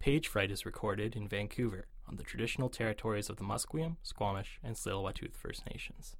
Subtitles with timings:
[0.00, 4.74] Page Fright is recorded in Vancouver on the traditional territories of the Musqueam, Squamish, and
[4.74, 6.16] Tsleil-Waututh First Nations.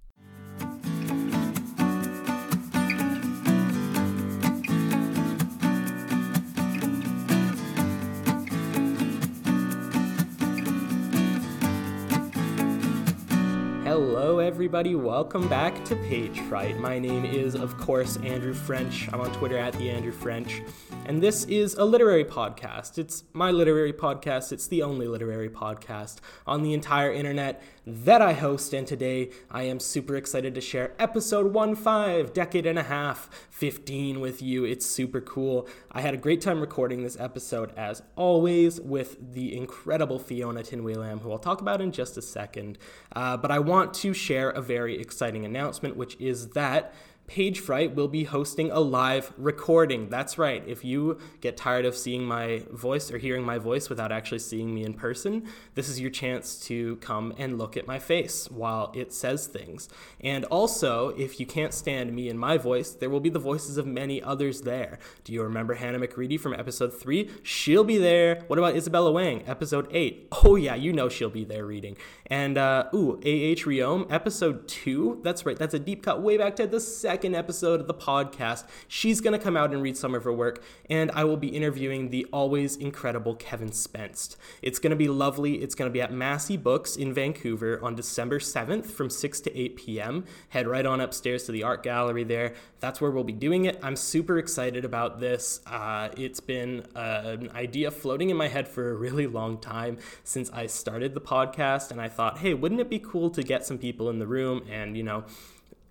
[13.82, 14.94] Hello, everybody.
[14.94, 16.78] Welcome back to Page Fright.
[16.78, 19.08] My name is, of course, Andrew French.
[19.10, 20.60] I'm on Twitter at the Andrew French,
[21.06, 22.98] and this is a literary podcast.
[22.98, 24.52] It's my literary podcast.
[24.52, 28.72] It's the only literary podcast on the entire internet that I host.
[28.72, 33.28] And today, I am super excited to share episode one five, decade and a half,
[33.50, 34.64] 15 with you.
[34.64, 35.66] It's super cool.
[35.90, 40.96] I had a great time recording this episode, as always, with the incredible Fiona Tinwei
[40.96, 42.78] Lam, who I'll talk about in just a second.
[43.16, 46.94] Uh, but I want to share a very exciting announcement, which is that
[47.30, 50.08] Page Fright will be hosting a live recording.
[50.08, 50.64] That's right.
[50.66, 54.74] If you get tired of seeing my voice or hearing my voice without actually seeing
[54.74, 58.90] me in person, this is your chance to come and look at my face while
[58.96, 59.88] it says things.
[60.20, 63.76] And also, if you can't stand me and my voice, there will be the voices
[63.76, 64.98] of many others there.
[65.22, 67.30] Do you remember Hannah McReady from episode 3?
[67.44, 68.42] She'll be there.
[68.48, 70.26] What about Isabella Wang, episode 8?
[70.42, 71.96] Oh, yeah, you know she'll be there reading.
[72.26, 73.66] And, uh, ooh, A.H.
[73.66, 75.20] Riom, episode 2?
[75.22, 77.92] That's right, that's a deep cut way back to the second second episode of the
[77.92, 78.64] podcast.
[78.88, 81.48] She's going to come out and read some of her work, and I will be
[81.48, 84.36] interviewing the always incredible Kevin Spenst.
[84.62, 85.56] It's going to be lovely.
[85.56, 89.54] It's going to be at Massey Books in Vancouver on December 7th from 6 to
[89.54, 90.24] 8 p.m.
[90.48, 92.54] Head right on upstairs to the art gallery there.
[92.78, 93.78] That's where we'll be doing it.
[93.82, 95.60] I'm super excited about this.
[95.66, 99.98] Uh, it's been uh, an idea floating in my head for a really long time
[100.24, 103.66] since I started the podcast, and I thought, hey, wouldn't it be cool to get
[103.66, 105.24] some people in the room and, you know,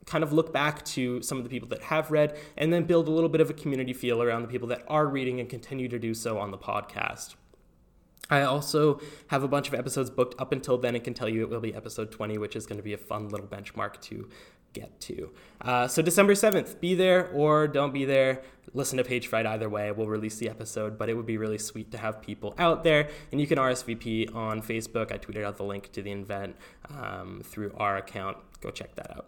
[0.10, 3.08] kind of look back to some of the people that have read and then build
[3.08, 5.88] a little bit of a community feel around the people that are reading and continue
[5.88, 7.36] to do so on the podcast.
[8.30, 11.42] I also have a bunch of episodes booked up until then and can tell you
[11.42, 14.30] it will be episode 20, which is going to be a fun little benchmark to
[14.74, 15.32] get to.
[15.62, 18.44] Uh, so, December 7th, be there or don't be there.
[18.74, 19.92] Listen to Page Fright either way.
[19.92, 23.10] We'll release the episode, but it would be really sweet to have people out there.
[23.32, 25.12] And you can RSVP on Facebook.
[25.12, 26.56] I tweeted out the link to the event
[26.90, 28.38] um, through our account.
[28.62, 29.26] Go check that out.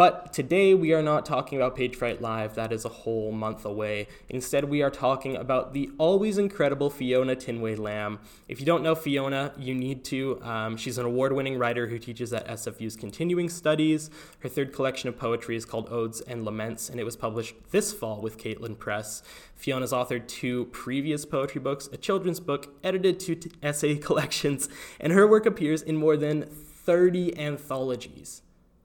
[0.00, 3.66] But today we are not talking about Page Fright Live, that is a whole month
[3.66, 4.08] away.
[4.30, 8.18] Instead, we are talking about the always incredible Fiona Tinwei Lam.
[8.48, 10.42] If you don't know Fiona, you need to.
[10.42, 14.08] Um, she's an award winning writer who teaches at SFU's continuing studies.
[14.38, 17.92] Her third collection of poetry is called Odes and Laments, and it was published this
[17.92, 19.22] fall with Caitlin Press.
[19.54, 25.12] Fiona's authored two previous poetry books, a children's book, edited two t- essay collections, and
[25.12, 28.40] her work appears in more than 30 anthologies.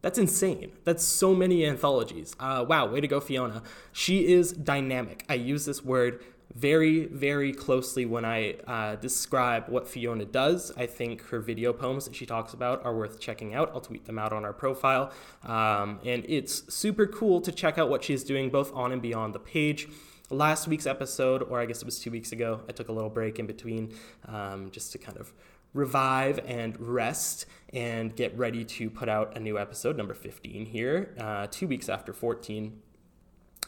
[0.06, 0.72] That's insane.
[0.84, 2.36] That's so many anthologies.
[2.40, 3.64] Uh, wow, way to go, Fiona.
[3.92, 5.26] She is dynamic.
[5.28, 6.24] I use this word
[6.54, 10.72] very, very closely when I uh, describe what Fiona does.
[10.78, 13.72] I think her video poems that she talks about are worth checking out.
[13.74, 15.12] I'll tweet them out on our profile.
[15.44, 19.34] Um, and it's super cool to check out what she's doing both on and beyond
[19.34, 19.88] the page
[20.30, 23.10] last week's episode, or I guess it was two weeks ago, I took a little
[23.10, 23.94] break in between
[24.28, 25.34] um, just to kind of
[25.75, 31.13] revive and rest and get ready to put out a new episode, number 15 here,
[31.19, 32.81] uh, two weeks after 14.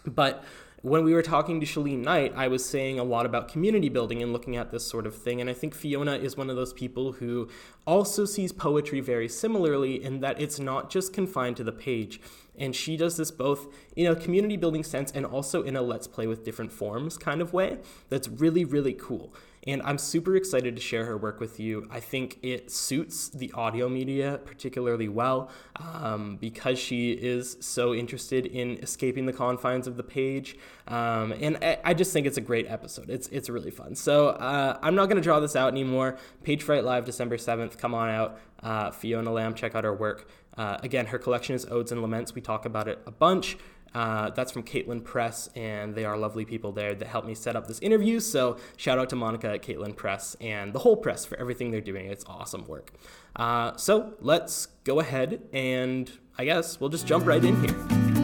[0.06, 0.44] But
[0.81, 4.23] when we were talking to Chelene Knight, I was saying a lot about community building
[4.23, 5.41] and looking at this sort of thing.
[5.41, 7.50] And I think Fiona is one of those people who
[7.88, 12.20] also sees poetry very similarly in that it's not just confined to the page.
[12.58, 16.08] And she does this both in a community building sense and also in a let's
[16.08, 17.78] play with different forms kind of way.
[18.09, 19.34] That's really, really cool.
[19.68, 21.88] And I'm super excited to share her work with you.
[21.92, 28.46] I think it suits the audio media particularly well um, because she is so interested
[28.46, 30.58] in escaping the confines of the page.
[30.88, 33.09] Um, and I, I, just think it's a great episode.
[33.09, 33.94] It's, it's really fun.
[33.96, 36.18] So uh, I'm not going to draw this out anymore.
[36.44, 37.76] Page Fright Live, December 7th.
[37.77, 38.39] Come on out.
[38.61, 40.29] Uh, Fiona Lam, check out her work.
[40.57, 42.33] Uh, again, her collection is Odes and Laments.
[42.33, 43.57] We talk about it a bunch.
[43.93, 47.55] Uh, that's from Caitlin Press, and they are lovely people there that helped me set
[47.55, 48.19] up this interview.
[48.19, 51.81] So shout out to Monica at Caitlin Press and the whole press for everything they're
[51.81, 52.07] doing.
[52.07, 52.91] It's awesome work.
[53.35, 58.17] Uh, so let's go ahead and I guess we'll just jump right in here.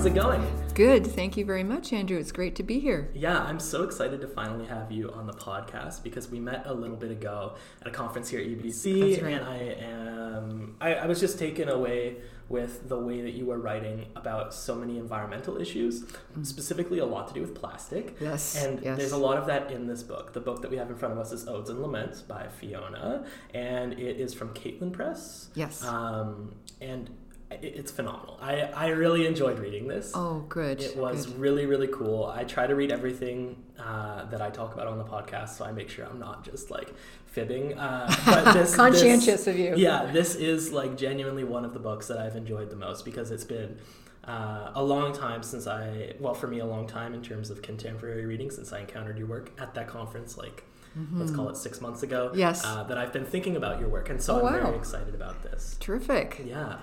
[0.00, 0.42] How's it going?
[0.72, 1.06] Good.
[1.06, 2.16] Thank you very much, Andrew.
[2.16, 3.10] It's great to be here.
[3.12, 6.72] Yeah, I'm so excited to finally have you on the podcast because we met a
[6.72, 9.34] little bit ago at a conference here at UBC, right.
[9.34, 12.16] and I am I, I, was just taken away
[12.48, 16.44] with the way that you were writing about so many environmental issues, mm-hmm.
[16.44, 18.16] specifically a lot to do with plastic.
[18.18, 18.56] Yes.
[18.56, 18.96] And yes.
[18.96, 20.32] there's a lot of that in this book.
[20.32, 23.26] The book that we have in front of us is Odes and Laments by Fiona,
[23.52, 25.50] and it is from Caitlin Press.
[25.54, 25.84] Yes.
[25.84, 27.10] Um, and
[27.50, 28.38] it's phenomenal.
[28.40, 30.12] I, I really enjoyed reading this.
[30.14, 30.80] Oh, good.
[30.80, 31.38] It was good.
[31.38, 32.26] really, really cool.
[32.26, 35.72] I try to read everything uh, that I talk about on the podcast, so I
[35.72, 36.94] make sure I'm not just like
[37.26, 37.76] fibbing.
[37.78, 39.74] Uh, but this, Conscientious this, of you.
[39.76, 43.30] Yeah, this is like genuinely one of the books that I've enjoyed the most because
[43.30, 43.78] it's been
[44.24, 47.62] uh, a long time since I, well, for me, a long time in terms of
[47.62, 50.64] contemporary reading since I encountered your work at that conference, like
[50.96, 51.18] mm-hmm.
[51.18, 52.30] let's call it six months ago.
[52.34, 52.64] Yes.
[52.64, 54.60] Uh, that I've been thinking about your work, and so oh, I'm wow.
[54.66, 55.76] very excited about this.
[55.80, 56.42] Terrific.
[56.44, 56.78] Yeah.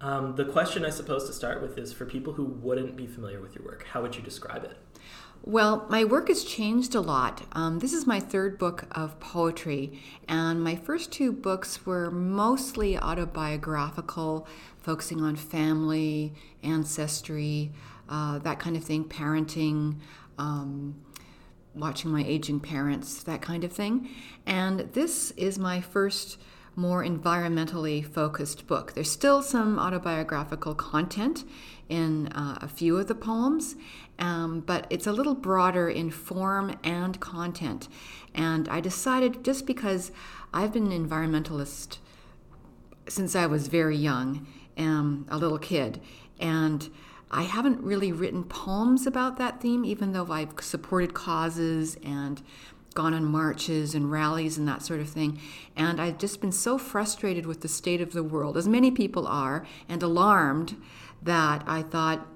[0.00, 3.40] Um, the question I suppose to start with is for people who wouldn't be familiar
[3.40, 4.76] with your work, how would you describe it?
[5.46, 7.42] Well, my work has changed a lot.
[7.52, 12.98] Um, this is my third book of poetry, and my first two books were mostly
[12.98, 14.46] autobiographical,
[14.80, 16.32] focusing on family,
[16.62, 17.72] ancestry,
[18.08, 19.96] uh, that kind of thing, parenting,
[20.38, 20.94] um,
[21.74, 24.08] watching my aging parents, that kind of thing.
[24.46, 26.38] And this is my first
[26.76, 28.94] more environmentally focused book.
[28.94, 31.44] There's still some autobiographical content
[31.88, 33.76] in uh, a few of the poems,
[34.18, 37.88] um, but it's a little broader in form and content.
[38.34, 40.10] And I decided just because
[40.52, 41.98] I've been an environmentalist
[43.08, 44.46] since I was very young,
[44.78, 46.00] um, a little kid,
[46.40, 46.88] and
[47.30, 52.40] I haven't really written poems about that theme, even though I've supported causes and
[52.94, 55.40] gone on marches and rallies and that sort of thing.
[55.76, 59.26] And I've just been so frustrated with the state of the world, as many people
[59.26, 60.76] are, and alarmed
[61.22, 62.26] that I thought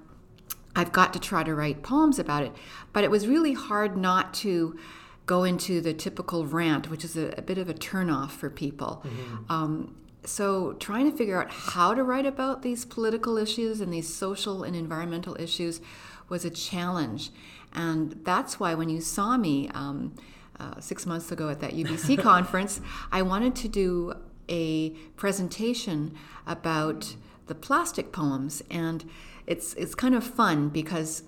[0.75, 2.51] I've got to try to write poems about it.
[2.93, 4.77] But it was really hard not to
[5.25, 9.03] go into the typical rant, which is a, a bit of a turnoff for people.
[9.05, 9.51] Mm-hmm.
[9.51, 9.95] Um,
[10.25, 14.63] so trying to figure out how to write about these political issues and these social
[14.63, 15.81] and environmental issues
[16.27, 17.29] was a challenge.
[17.73, 20.15] And that's why when you saw me, um,
[20.59, 24.13] uh, six months ago at that UBC conference, I wanted to do
[24.49, 26.15] a presentation
[26.45, 27.15] about
[27.47, 29.05] the plastic poems, and
[29.47, 31.23] it's it's kind of fun because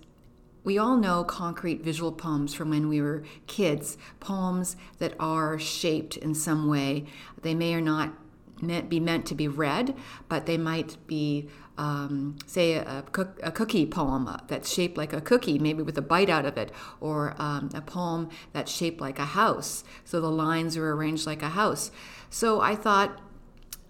[0.64, 6.18] we all know concrete visual poems from when we were kids, poems that are shaped
[6.18, 7.06] in some way.
[7.42, 8.14] They may or not
[8.62, 9.96] meant, be meant to be read,
[10.30, 11.50] but they might be
[11.82, 13.04] um, say a,
[13.42, 16.72] a, cookie poem that's shaped like a cookie, maybe with a bite out of it,
[17.00, 21.42] or um, a poem that's shaped like a house, so the lines are arranged like
[21.42, 21.90] a house.
[22.30, 23.20] So I thought,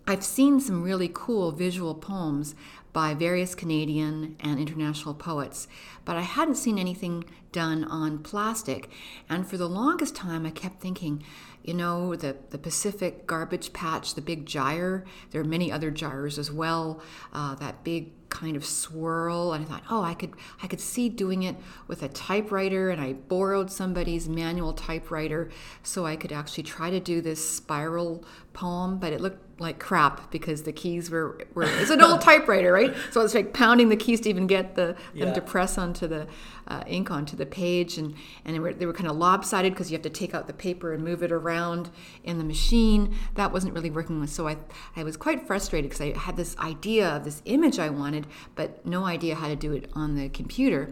[0.08, 2.56] I've seen some really cool visual poems
[2.94, 5.68] by various Canadian and international poets,
[6.06, 8.90] but I hadn't seen anything done on plastic.
[9.30, 11.24] And for the longest time, I kept thinking,
[11.64, 15.06] you know, the, the Pacific garbage patch, the big gyre.
[15.32, 17.02] There are many other gyres as well.
[17.34, 20.34] Uh, that big kind of swirl and I thought, oh, I could
[20.64, 21.56] I could see doing it
[21.88, 25.52] with a typewriter and I borrowed somebody's manual typewriter
[25.84, 30.32] so I could actually try to do this spiral poem, but it looked like crap
[30.32, 32.94] because the keys were, were it's an old typewriter, right?
[33.12, 35.26] So it's like pounding the keys to even get the yeah.
[35.26, 36.28] them to press onto the
[36.68, 39.92] uh, ink onto the page, and and they were, they were kind of lopsided because
[39.92, 41.90] you have to take out the paper and move it around
[42.24, 43.16] in the machine.
[43.36, 44.26] That wasn't really working.
[44.28, 44.58] So I
[44.96, 48.21] I was quite frustrated because I had this idea of this image I wanted,
[48.56, 50.90] but no idea how to do it on the computer.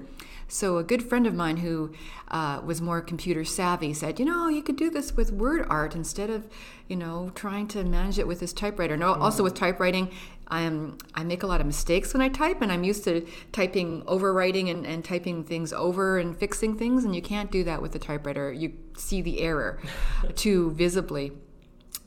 [0.50, 1.94] So a good friend of mine who
[2.30, 5.94] uh, was more computer savvy said, you know, you could do this with word art
[5.94, 6.48] instead of,
[6.88, 8.98] you know, trying to manage it with this typewriter.
[8.98, 9.22] No, mm-hmm.
[9.22, 10.12] also with typewriting,
[10.48, 13.28] I am I make a lot of mistakes when I type, and I'm used to
[13.52, 17.84] typing, overwriting, and, and typing things over and fixing things, and you can't do that
[17.84, 18.52] with the typewriter.
[18.52, 19.80] You see the error
[20.36, 21.34] too visibly.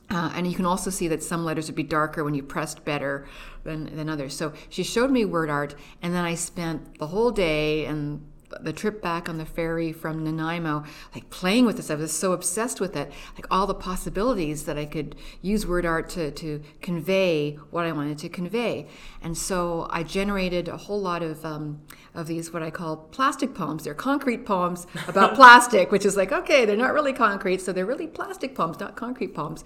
[0.09, 2.85] Uh, and you can also see that some letters would be darker when you pressed
[2.85, 3.25] better
[3.63, 4.35] than, than others.
[4.35, 8.25] So she showed me word art, and then I spent the whole day and
[8.61, 10.83] the trip back on the ferry from Nanaimo,
[11.13, 11.89] like playing with this.
[11.89, 15.85] I was so obsessed with it, like all the possibilities that I could use word
[15.85, 18.87] art to, to convey what I wanted to convey.
[19.21, 21.81] And so I generated a whole lot of, um,
[22.13, 23.83] of these, what I call plastic poems.
[23.83, 27.85] They're concrete poems about plastic, which is like, okay, they're not really concrete, so they're
[27.85, 29.63] really plastic poems, not concrete poems.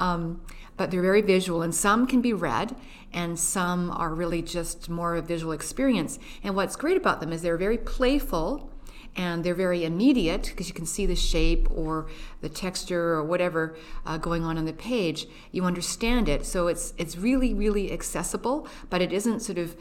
[0.00, 0.40] Um,
[0.76, 2.74] but they're very visual, and some can be read,
[3.12, 6.18] and some are really just more of a visual experience.
[6.42, 8.70] And what's great about them is they're very playful
[9.16, 12.08] and they're very immediate because you can see the shape or
[12.40, 15.28] the texture or whatever uh, going on on the page.
[15.52, 19.76] You understand it, so it's it's really really accessible, but it isn't sort of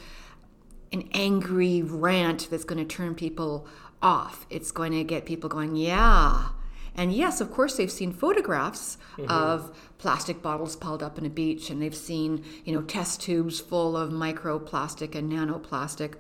[0.91, 3.65] an angry rant that's going to turn people
[4.03, 4.45] off.
[4.51, 6.49] It's going to get people going, yeah
[6.95, 9.29] and yes, of course, they've seen photographs mm-hmm.
[9.29, 13.59] of plastic bottles piled up in a beach, and they've seen, you know, test tubes
[13.59, 16.15] full of microplastic and nanoplastic.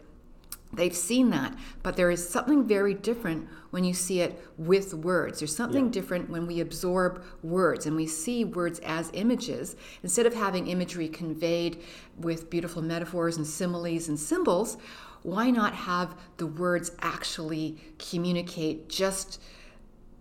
[0.75, 5.39] They've seen that, but there is something very different when you see it with words.
[5.39, 5.91] There's something Yeah.
[5.91, 9.75] different when we absorb words and we see words as images.
[10.01, 11.79] Instead of having imagery conveyed
[12.17, 14.77] with beautiful metaphors and similes and symbols,
[15.21, 19.39] why not have the words actually communicate just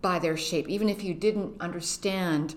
[0.03, 0.69] by their shape?
[0.69, 2.53] Even if you didn't understand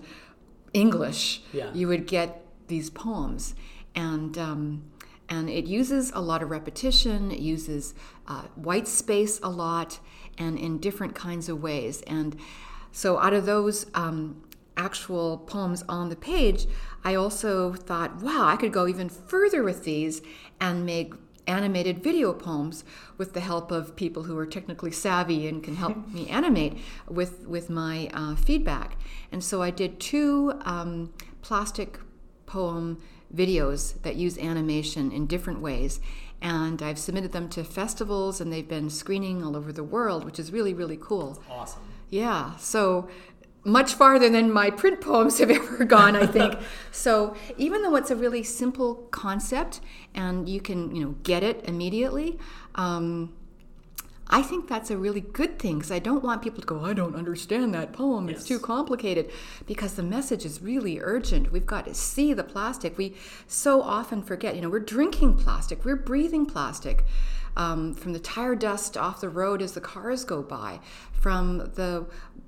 [0.73, 1.73] English, Yeah.
[1.73, 3.55] you would get these poems.
[3.95, 4.83] And um,
[5.29, 7.31] and it uses a lot of repetition.
[7.31, 7.93] It uses
[8.27, 9.99] uh, white space a lot,
[10.37, 12.01] and in different kinds of ways.
[12.03, 12.37] And
[12.91, 14.41] so, out of those um,
[14.77, 16.65] actual poems on the page,
[17.03, 20.21] I also thought, wow, I could go even further with these
[20.61, 21.13] and make
[21.47, 22.83] animated video poems
[23.17, 26.77] with the help of people who are technically savvy and can help me animate
[27.07, 28.97] with with my uh, feedback.
[29.31, 31.99] And so I did two um, plastic
[32.45, 33.01] poem
[33.33, 35.99] videos that use animation in different ways.
[36.41, 40.39] And I've submitted them to festivals and they've been screening all over the world, which
[40.39, 41.41] is really, really cool.
[41.49, 41.81] Awesome.
[42.09, 43.09] Yeah, so
[43.67, 46.57] much farther than my print poems have ever gone, I think.
[46.91, 49.81] so even though it's a really simple concept
[50.15, 52.39] and you can, you know, get it immediately,
[52.75, 53.33] um,
[54.29, 56.93] I think that's a really good thing because I don't want people to go, I
[56.93, 58.27] don't understand that poem.
[58.27, 59.31] It's too complicated
[59.65, 61.51] because the message is really urgent.
[61.51, 62.97] We've got to see the plastic.
[62.97, 63.15] We
[63.47, 67.05] so often forget, you know, we're drinking plastic, we're breathing plastic.
[67.55, 70.79] Um, from the tire dust off the road as the cars go by,
[71.11, 72.05] from the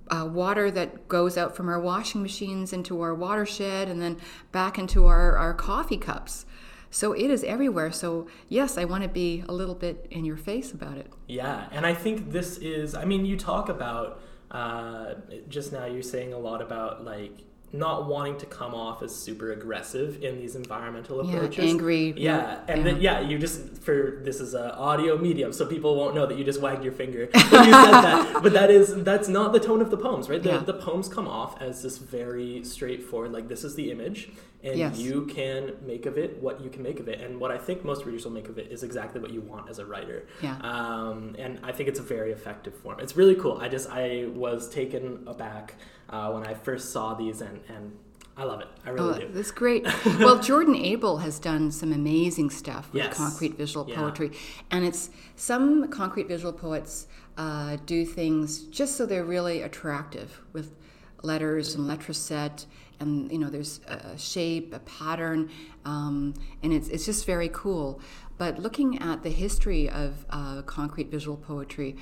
[0.10, 4.18] uh, water that goes out from our washing machines into our watershed and then
[4.51, 6.46] back into our, our coffee cups.
[6.91, 7.91] So it is everywhere.
[7.91, 11.12] So, yes, I want to be a little bit in your face about it.
[11.27, 12.96] Yeah, and I think this is.
[12.96, 15.15] I mean, you talk about uh,
[15.48, 15.86] just now.
[15.86, 20.38] You're saying a lot about like not wanting to come off as super aggressive in
[20.38, 21.63] these environmental approaches.
[21.65, 22.83] Yeah, angry, Yeah, and yeah.
[22.83, 26.38] then yeah, you just for this is a audio medium, so people won't know that
[26.38, 28.39] you just wagged your finger when you said that.
[28.43, 30.41] But that is that's not the tone of the poems, right?
[30.41, 30.57] The, Yeah.
[30.59, 34.29] the poems come off as this very straightforward, like this is the image,
[34.63, 34.97] and Yes.
[34.97, 37.21] you can make of it what you can make of it.
[37.21, 39.69] And what I think most readers will make of it is exactly what you want
[39.69, 40.25] as a writer.
[40.41, 40.57] Yeah.
[40.61, 42.99] Um, and I think it's a very effective form.
[42.99, 43.57] It's really cool.
[43.59, 45.75] I just I was taken aback
[46.10, 47.98] uh, when I first saw these, and and
[48.38, 48.68] I love it.
[48.86, 49.34] I really Oh, do.
[49.34, 49.86] that's great.
[50.20, 53.18] well, Jordan Abel has done some amazing stuff with Yes.
[53.18, 53.96] concrete visual Yeah.
[53.98, 54.32] poetry,
[54.72, 60.74] and it's some concrete visual poets uh, do things just so they're really attractive with
[61.22, 62.66] letters and letter set,
[63.00, 65.50] and you know there's a shape, a pattern,
[65.86, 68.00] um, and it's it's just very cool.
[68.38, 71.98] But looking at the history of uh, concrete visual poetry,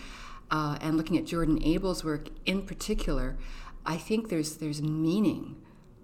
[0.51, 3.37] uh, and looking at Jordan Abel's work in particular,
[3.87, 5.55] I think there's there's meaning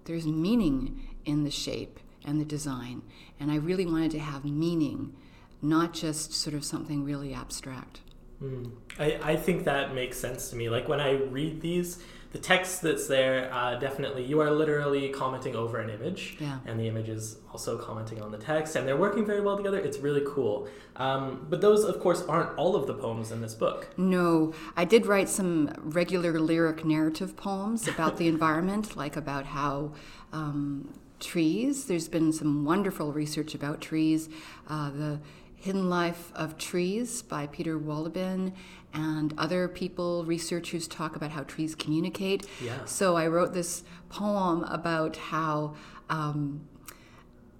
[0.04, 3.02] there's meaning in the shape and the design.
[3.40, 5.14] And I really wanted to have meaning,
[5.62, 8.00] not just sort of something really abstract.
[8.38, 8.66] Hmm.
[8.98, 10.68] I, I think that makes sense to me.
[10.68, 12.02] Like when I read these,
[12.34, 16.36] the text that's there, uh, definitely, you are literally commenting over an image.
[16.40, 16.58] Yeah.
[16.66, 19.78] And the image is also commenting on the text, and they're working very well together.
[19.78, 20.66] It's really cool.
[20.96, 23.88] Um, but those, of course, aren't all of the poems in this book.
[23.96, 29.92] No, I did write some regular lyric narrative poems about the environment, like about how
[30.32, 34.28] um, trees, there's been some wonderful research about trees.
[34.66, 35.20] Uh, the
[35.64, 38.52] Hidden Life of Trees by Peter Wohlleben
[38.92, 42.46] and other people, researchers talk about how trees communicate.
[42.62, 42.84] Yeah.
[42.84, 45.74] So I wrote this poem about how
[46.10, 46.68] um,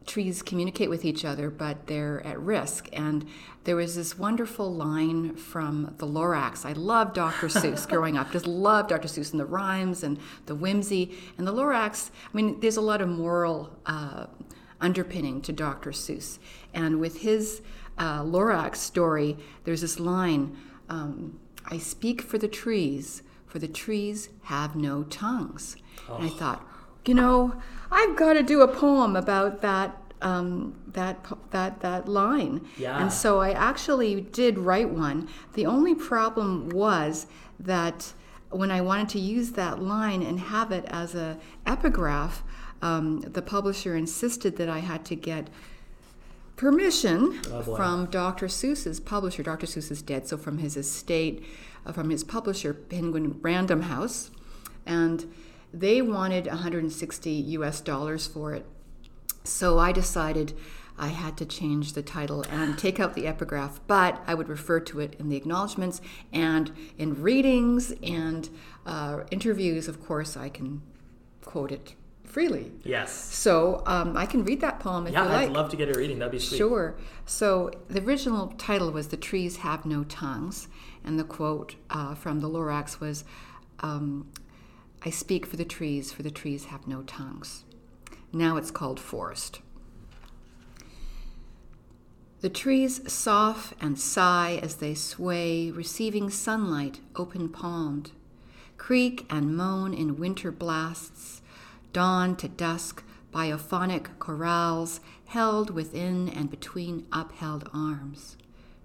[0.05, 2.91] trees communicate with each other, but they're at risk.
[2.93, 3.25] And
[3.65, 6.67] there was this wonderful line from the Lorax.
[6.67, 7.47] I loved Dr.
[7.49, 9.09] Seuss growing up, just loved Dr.
[9.09, 11.17] Seuss and the rhymes and the whimsy.
[11.39, 14.27] And the Lorax, I mean, there's a lot of moral uh,
[14.79, 15.93] underpinning to Dr.
[15.93, 16.39] Seuss.
[16.75, 17.63] And with his
[17.99, 20.57] uh, Lorax story, there's this line
[20.89, 25.77] um, I speak for the trees, for the trees have no tongues.
[26.11, 26.67] And I thought,
[27.07, 27.61] you know,
[27.91, 32.67] I've got to do a poem about that um, that that that line.
[32.79, 33.01] Yeah.
[33.01, 35.29] And so I actually did write one.
[35.55, 37.27] The only problem was
[37.61, 38.13] that
[38.51, 42.43] when I wanted to use that line and have it as a epigraph,
[42.81, 45.49] um, the publisher insisted that I had to get
[46.57, 48.47] permission Oh, from Dr.
[48.47, 49.43] Seuss's publisher.
[49.43, 49.67] Dr.
[49.67, 51.45] Seuss is dead, so from his estate,
[51.85, 54.31] uh, from his publisher, Penguin Random House,
[54.87, 55.33] and
[55.73, 58.65] they wanted 160 US dollars for it.
[59.43, 60.55] So I decided
[60.97, 64.81] I had to change the title and take out the epigraph, but I would refer
[64.81, 66.01] to it in the acknowledgments
[66.33, 68.49] and in readings and
[68.87, 69.89] uh, interviews.
[69.89, 70.83] Of course, I can
[71.45, 71.95] quote it
[72.35, 72.73] freely.
[72.83, 73.13] Yes.
[73.13, 75.41] So um, I can read that poem if Yeah, you like.
[75.43, 76.19] Yeah, I'd love to get a reading.
[76.19, 76.59] That'd be sweet.
[76.59, 76.97] Sure.
[77.27, 80.67] So the original title was "The Trees Have No Tongues,"
[81.05, 83.25] and the quote uh, from the Lorax was,
[83.81, 84.29] um,
[85.03, 87.65] "I speak for the trees, for the trees have no tongues."
[88.33, 89.61] Now it's called Forest.
[92.41, 98.11] The trees sough and sigh as they sway, receiving sunlight open palmed,
[98.77, 101.41] creak and moan in winter blasts,
[101.95, 108.37] dawn to dusk, biophonic chorales held within and between upheld arms,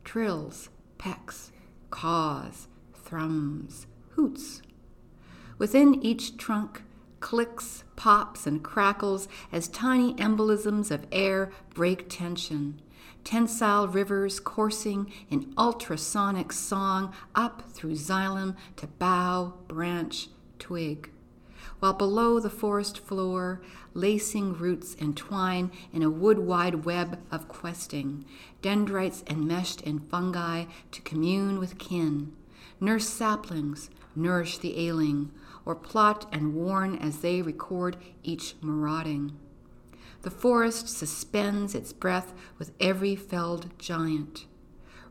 [0.06, 1.52] trills, pecks,
[1.90, 4.62] caws, thrums, hoots.
[5.58, 6.84] Within each trunk,
[7.20, 12.82] clicks, pops, and crackles as tiny embolisms of air break tension
[13.26, 21.12] tensile rivers coursing in ultrasonic song up through xylem to bough, branch, twig.
[21.80, 23.62] While below the forest floor,
[23.94, 28.26] lacing roots entwine in a wood wide web of questing,
[28.62, 32.34] dendrites enmeshed in fungi to commune with kin.
[32.82, 35.32] Nurse saplings, nourish the ailing,
[35.66, 39.38] or plot and warn as they record each marauding.
[40.24, 44.48] The forest suspends its breath with every felled giant.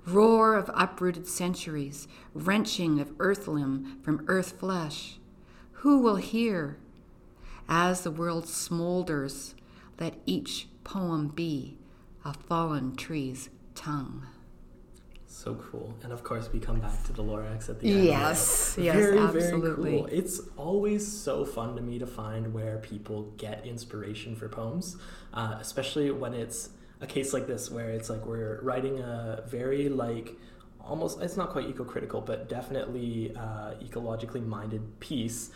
[0.06, 5.17] Roar of uprooted centuries, wrenching of earth limb from earth flesh.
[5.82, 6.78] Who will hear?
[7.68, 9.54] As the world smolders,
[10.00, 11.76] let each poem be
[12.24, 14.26] a fallen tree's tongue.
[15.26, 15.94] So cool.
[16.02, 18.04] And of course, we come back to the Lorax at the end.
[18.06, 19.90] Yes, yes, very, absolutely.
[19.90, 20.06] Very cool.
[20.10, 24.96] It's always so fun to me to find where people get inspiration for poems,
[25.32, 26.70] uh, especially when it's
[27.00, 30.36] a case like this where it's like we're writing a very like
[30.80, 35.50] almost it's not quite eco-critical but definitely uh, ecologically minded piece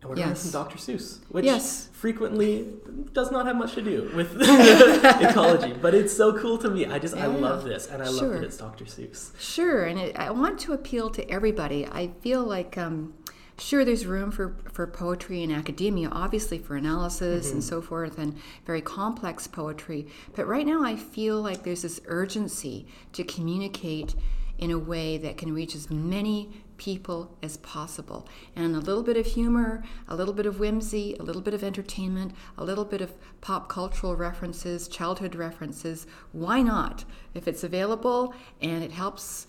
[0.00, 0.42] and we're Yes.
[0.42, 0.78] from Dr.
[0.78, 1.88] Seuss, which Yes.
[1.92, 2.66] frequently
[3.12, 6.86] does not have much to do with ecology, but it's so cool to me.
[6.86, 8.34] I just I love this, and I love Sure.
[8.38, 8.84] that it's Dr.
[8.86, 9.30] Seuss.
[9.38, 11.86] Sure, and it, I want to appeal to everybody.
[11.86, 13.12] I feel like, um,
[13.58, 18.34] sure, there's room for, for poetry in academia, obviously for analysis and so forth, and
[18.64, 20.06] very complex poetry.
[20.34, 24.14] But right now, I feel like there's this urgency to communicate
[24.56, 26.50] in a way that can reach as many
[26.80, 28.26] people as possible.
[28.56, 31.62] And a little bit of humor, a little bit of whimsy, a little bit of
[31.62, 36.06] entertainment, a little bit of pop cultural references, childhood references.
[36.32, 37.04] Why not?
[37.34, 39.46] If it's available and it helps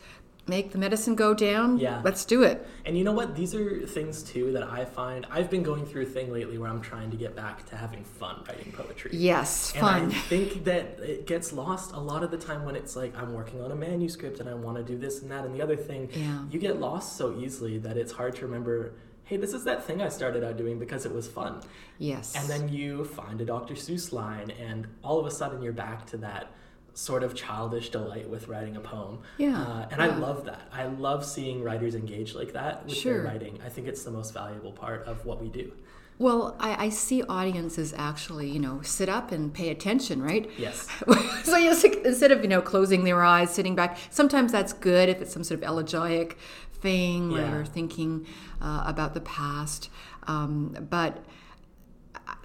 [0.51, 2.01] make the medicine go down, Yeah.
[2.03, 2.57] let's do it.
[2.85, 3.35] And you know what?
[3.35, 6.69] These are things too that I find I've been going through a thing lately where
[6.69, 9.11] I'm trying to get back to having fun writing poetry.
[9.13, 10.05] Yes, And fun.
[10.11, 13.33] I think that it gets lost a lot of the time when it's like I'm
[13.33, 15.77] working on a manuscript and I want to do this and that and the other
[15.77, 16.09] thing.
[16.13, 16.43] Yeah.
[16.51, 20.01] You get lost so easily that it's hard to remember, hey, this is that thing
[20.01, 21.61] I started out doing because it was fun.
[21.97, 22.35] yes.
[22.37, 23.75] And then you find a Dr.
[23.75, 26.51] Seuss line and all of a sudden you're back to that
[26.93, 29.19] sort of childish delight with writing a poem.
[29.38, 30.67] Yeah, Uh, and I love that.
[30.73, 33.13] I love seeing writers engage like that with Sure.
[33.23, 33.60] their writing.
[33.65, 35.71] I think it's the most valuable part of what we do.
[36.19, 40.47] well, I, I see audiences actually, you know, sit up and pay attention, right?
[40.56, 40.88] Yes.
[41.43, 45.19] so yes, instead of you know closing their eyes, sitting back, sometimes that's good if
[45.21, 46.38] it's some sort of elegiac
[46.73, 48.27] thing where you're thinking
[48.62, 49.89] uh, about the past.
[50.27, 51.23] Um, but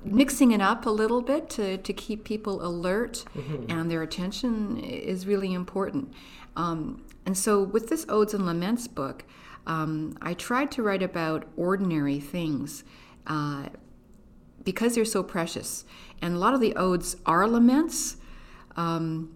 [0.06, 3.24] mixing it up a little bit to, to keep people alert
[3.68, 6.12] and their attention is really important.
[6.56, 9.24] Um, and so with this Odes and Laments book,
[9.66, 12.84] um, I tried to write about ordinary things.
[13.26, 13.66] Uh,
[14.66, 15.84] because they're so precious.
[16.20, 18.16] And a lot of the odes are laments
[18.76, 19.34] um,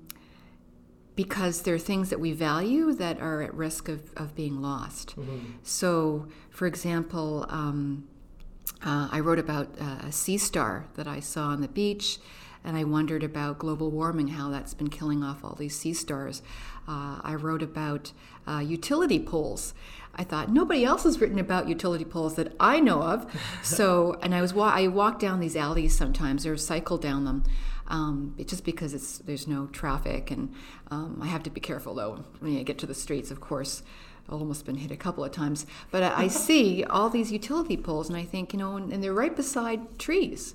[1.15, 5.15] because they're things that we value that are at risk of, of being lost.
[5.63, 8.09] So, for example, um,
[8.85, 12.19] uh, I wrote about uh, a sea star that I saw on the beach,
[12.65, 16.43] and I wondered about global warming, how that's been killing off all these sea stars.
[16.89, 18.13] Uh, I wrote about
[18.49, 19.75] uh, utility poles.
[20.15, 23.31] I thought nobody else has written about utility poles that I know of.
[23.63, 27.45] So, and I was wa- I walk down these alleys sometimes or cycle down them,
[27.89, 30.53] um, just because it's there's no traffic, and
[30.91, 33.31] um, I have to be careful though when I get to the streets.
[33.31, 33.83] Of course,
[34.31, 38.09] almost been hit a couple of times, but I, I see all these utility poles,
[38.09, 40.55] and I think you know, and, and they're right beside trees.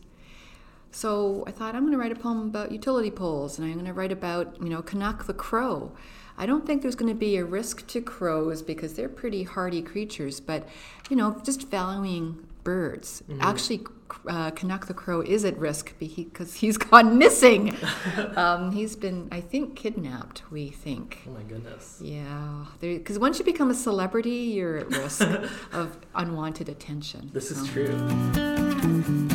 [0.91, 3.85] So I thought I'm going to write a poem about utility poles, and I'm going
[3.85, 5.91] to write about you know Canuck the crow.
[6.37, 9.81] I don't think there's going to be a risk to crows because they're pretty hardy
[9.81, 10.67] creatures, but
[11.09, 13.23] you know just valuing birds.
[13.29, 13.41] Mm-hmm.
[13.41, 13.85] Actually,
[14.27, 17.75] uh, Canuck the crow is at risk because he's gone missing.
[18.35, 20.43] um, he's been, I think, kidnapped.
[20.51, 21.23] We think.
[21.27, 21.99] Oh my goodness.
[22.01, 25.21] Yeah, because once you become a celebrity, you're at risk
[25.71, 27.29] of unwanted attention.
[27.33, 29.33] This is true.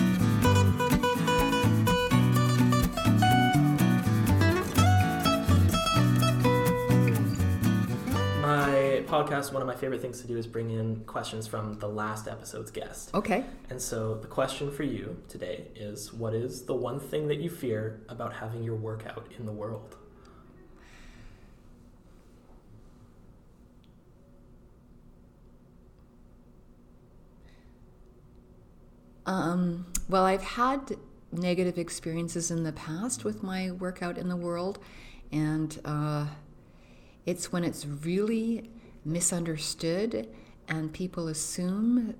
[9.20, 12.26] Podcast, one of my favorite things to do is bring in questions from the last
[12.28, 13.14] episode's guest.
[13.14, 13.44] Okay.
[13.68, 17.50] And so the question for you today is what is the one thing that you
[17.50, 19.96] fear about having your work out in the world?
[29.26, 30.96] Um, well, I've had
[31.30, 34.80] negative experiences in the past with my workout in the world,
[35.30, 36.26] and uh,
[37.26, 38.70] it's when it's really
[39.04, 40.28] misunderstood
[40.68, 42.14] and people assume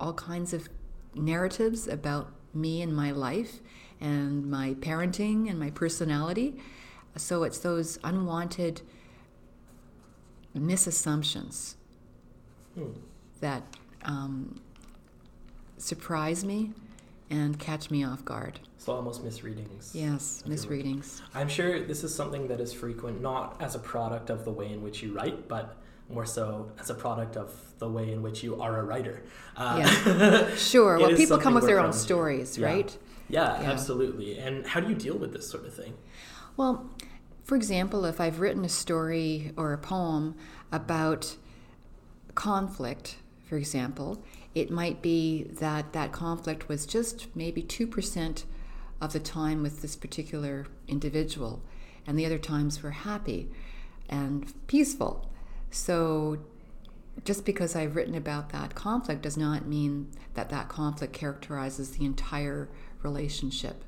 [0.00, 0.68] all kinds of
[1.14, 3.60] narratives about me and my life
[4.00, 6.58] and my parenting and my personality.
[7.16, 8.82] So it's those unwanted
[10.56, 11.74] misassumptions
[12.74, 12.92] Hmm.
[13.40, 13.62] that
[14.04, 14.60] um,
[15.76, 16.72] surprise me
[17.28, 18.60] and catch me off guard.
[18.78, 19.92] So almost misreadings.
[19.94, 21.20] Yes, misreadings.
[21.34, 24.72] I'm sure this is something that is frequent, not as a product of the way
[24.72, 25.76] in which you write, but
[26.12, 29.22] more so as a product of the way in which you are a writer.
[29.56, 30.98] Uh, Sure.
[30.98, 32.66] Well, people come with their own stories, Yeah.
[32.66, 32.98] right?
[33.28, 33.70] yeah, Yeah.
[33.70, 34.38] absolutely.
[34.38, 35.94] And how do you deal with this sort of thing?
[36.56, 36.90] Well,
[37.44, 40.36] for example, if I've written a story or a poem
[40.70, 41.36] about
[42.34, 44.22] conflict, for example,
[44.54, 48.44] it might be that that conflict was just maybe 2%
[49.00, 51.62] of the time with this particular individual,
[52.06, 53.48] and the other times were happy
[54.08, 55.28] and peaceful.
[55.72, 56.38] So
[57.24, 62.04] just because I've written about that conflict does not mean that that conflict characterizes the
[62.04, 62.68] entire
[63.02, 63.84] relationship.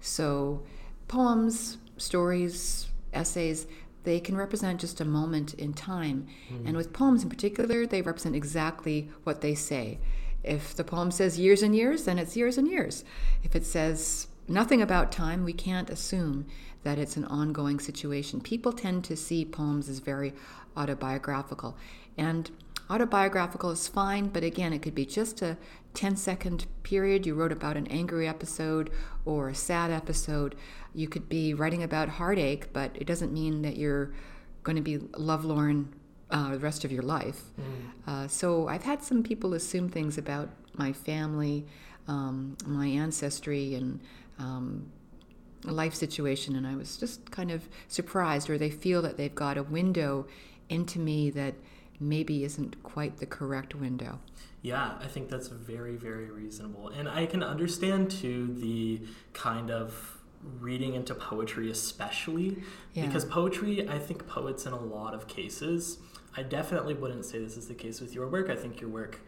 [0.00, 0.62] So,
[1.08, 3.66] poems, stories, essays,
[4.04, 6.28] they can represent just a moment in time.
[6.48, 6.68] Hmm.
[6.68, 9.98] And with poems in particular, they represent exactly what they say.
[10.44, 13.04] If the poem says years and years, then it's years and years.
[13.42, 16.46] If it says nothing about time, we can't assume
[16.86, 18.40] that it's an ongoing situation.
[18.40, 20.32] People tend to see poems as very
[20.76, 21.76] autobiographical.
[22.16, 22.48] And
[22.88, 25.56] autobiographical is fine, but again, it could be just a
[25.94, 27.26] 10 second period.
[27.26, 28.90] You wrote about an angry episode
[29.24, 30.54] or a sad episode.
[30.94, 34.12] You could be writing about heartache, but it doesn't mean that you're
[34.62, 35.92] going to be lovelorn
[36.30, 37.42] uh, the rest of your life.
[38.06, 41.66] Uh, so I've had some people assume things about my family,
[42.06, 43.98] um, my ancestry, and
[44.38, 44.92] um,
[45.72, 49.56] life situation, and I was just kind of surprised, or they feel that they've got
[49.58, 50.26] a window
[50.68, 51.54] into me that
[52.00, 54.20] maybe isn't quite the correct window.
[54.62, 56.88] Yeah, I think that's very, very reasonable.
[56.88, 59.00] And I can understand too the
[59.32, 60.18] kind of
[60.60, 63.06] reading into poetry, especially Yeah.
[63.06, 65.98] because poetry, I think poets in a lot of cases,
[66.36, 68.50] I definitely wouldn't say this is the case with your work.
[68.50, 69.20] I think your work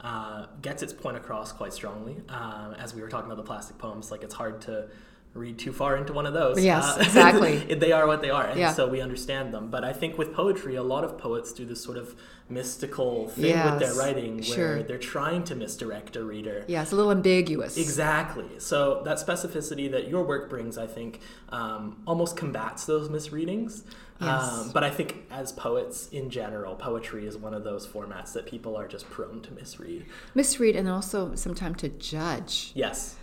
[0.00, 2.16] uh, gets its point across quite strongly.
[2.28, 4.88] Um, as we were talking about the plastic poems, like it's hard to
[5.36, 6.62] read too far into one of those.
[6.62, 7.58] Yes, Uh, exactly.
[7.74, 8.72] they are what they are, and Yeah.
[8.72, 9.70] so we understand them.
[9.70, 12.14] But I think with poetry, a lot of poets do this sort of
[12.48, 14.82] mystical thing with their writing where sure.
[14.84, 16.64] they're trying to misdirect a reader.
[16.68, 17.76] Yeah, it's a little ambiguous.
[17.76, 18.46] Exactly.
[18.58, 23.82] So that specificity that your work brings, I think, um, almost combats those misreadings.
[24.20, 24.42] Yes.
[24.42, 28.46] Um, but I think as poets in general, poetry is one of those formats that
[28.46, 30.06] people are just prone to misread.
[30.34, 32.70] Misread and also sometimes to judge.
[32.74, 33.16] Yes.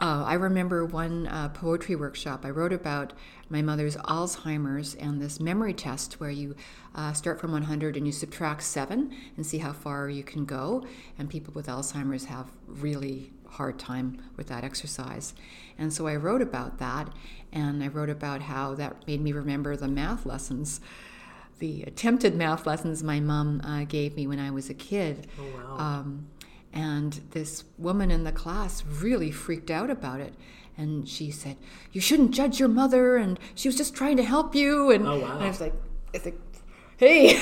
[0.00, 3.12] Uh, I remember one uh, poetry workshop I wrote about
[3.50, 6.56] my mother's Alzheimer's and this memory test where you
[6.94, 10.86] uh, start from 100 and you subtract seven and see how far you can go.
[11.18, 15.34] And people with Alzheimer's have really hard time with that exercise.
[15.76, 17.12] And so I wrote about that,
[17.52, 20.80] and I wrote about how that made me remember the math lessons.
[21.58, 25.26] The attempted math lessons my mom uh, gave me when I was a kid.
[25.38, 25.76] Oh, wow.
[25.78, 26.29] Um,
[26.72, 30.34] and this woman in the class really freaked out about it.
[30.76, 31.56] And she said,
[31.92, 33.16] You shouldn't judge your mother.
[33.16, 34.90] And she was just trying to help you.
[34.90, 35.32] And, Oh, wow.
[35.34, 35.74] and I was like,
[36.12, 36.38] it's like
[36.96, 37.40] Hey,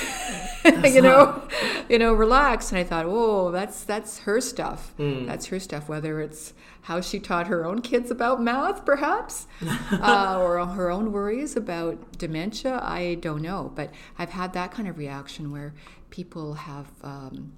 [0.95, 1.43] you know,
[1.89, 2.71] you know, relax.
[2.71, 4.93] And I thought, oh, that's that's her stuff.
[4.97, 5.27] Hmm.
[5.27, 5.89] That's her stuff.
[5.89, 9.49] Whether it's how she taught her own kids about math, perhaps,
[9.93, 13.73] uh, or her own worries about dementia, I don't know.
[13.75, 15.75] But I've had that kind of reaction where
[16.11, 17.53] people have um,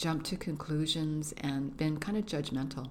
[0.00, 2.88] jumped to conclusions and been kind of judgmental.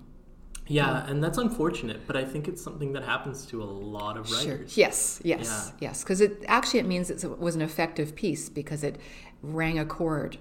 [0.68, 4.32] Yeah, and that's unfortunate, but I think it's something that happens to a lot of
[4.32, 4.72] writers.
[4.72, 4.84] Sure.
[4.84, 6.04] Yes, yes, yes.
[6.04, 9.00] Because it actually it means it was an effective piece because it
[9.42, 10.38] rang a chord,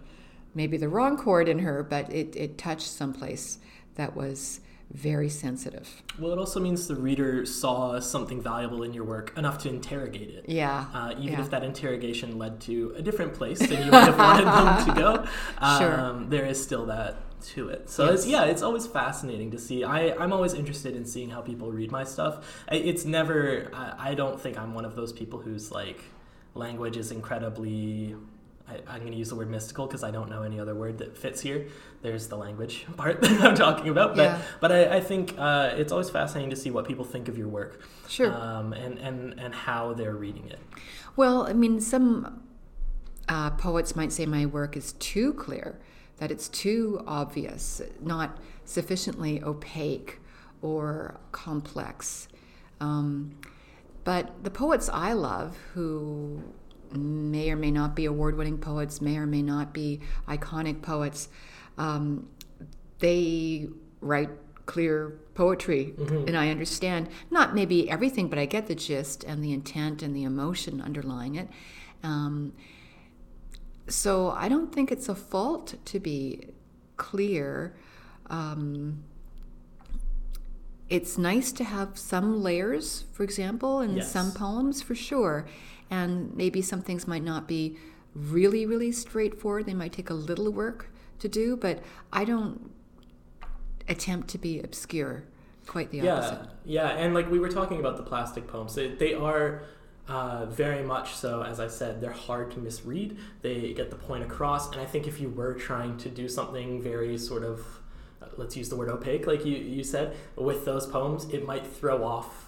[0.54, 3.58] maybe the wrong chord in her, but it, it touched someplace
[3.94, 6.02] that was very sensitive.
[6.18, 10.30] Well, it also means the reader saw something valuable in your work enough to interrogate
[10.30, 10.44] it.
[10.48, 10.86] Yeah.
[10.94, 11.40] Uh, even yeah.
[11.40, 15.00] if that interrogation led to a different place than you might have wanted them to
[15.00, 15.26] go,
[15.58, 16.24] um, Sure.
[16.30, 17.88] there is still that to it.
[17.90, 19.84] So it's, yeah, it's always fascinating to see.
[19.84, 22.64] I, I'm always interested in seeing how people read my stuff.
[22.72, 26.00] It's never, I, I don't think I'm one of those people whose like
[26.54, 28.16] language is incredibly
[28.68, 30.98] I, am going to use the word mystical because I don't know any other word
[30.98, 31.68] that fits here.
[32.02, 34.42] There's the language part that I'm talking about, but Yeah.
[34.60, 37.48] but I, I think uh, it's always fascinating to see what people think of your
[37.48, 38.32] work, Sure.
[38.32, 40.58] um, and and and how they're reading it.
[41.16, 42.42] Well, I mean, some
[43.28, 45.80] uh, poets might say my work is too clear,
[46.18, 50.20] that it's too obvious, not sufficiently opaque
[50.62, 52.28] or complex.
[52.80, 53.36] Um,
[54.04, 56.42] but the poets I love, who
[56.96, 61.28] may or may not be award winning poets, may or may not be iconic poets,
[61.76, 62.28] um,
[62.98, 63.68] they
[64.00, 64.30] write
[64.66, 65.94] clear poetry
[66.26, 70.14] and i understand not maybe everything but i get the gist and the intent and
[70.14, 71.48] the emotion underlying it.
[72.02, 72.52] Um,
[73.88, 76.48] so i don't think it's a fault to be
[76.98, 77.76] clear.
[78.28, 79.04] Um,
[80.90, 84.10] it's nice to have some layers for example in Yes.
[84.12, 85.46] some poems for sure
[85.90, 87.76] and maybe some things might not be
[88.14, 92.70] really really straightforward they might take a little work to do but i don't
[93.88, 95.24] attempt to be obscure
[95.68, 98.88] quite the opposite Yeah, yeah, and like we were talking about the plastic poems, they,
[98.88, 99.62] they are
[100.08, 101.42] uh, very much so.
[101.42, 103.18] As I said, they're hard to misread.
[103.42, 106.82] They get the point across, and I think if you were trying to do something
[106.82, 107.60] very sort of,
[108.22, 111.66] uh, let's use the word opaque, like you you said, with those poems, it might
[111.66, 112.46] throw off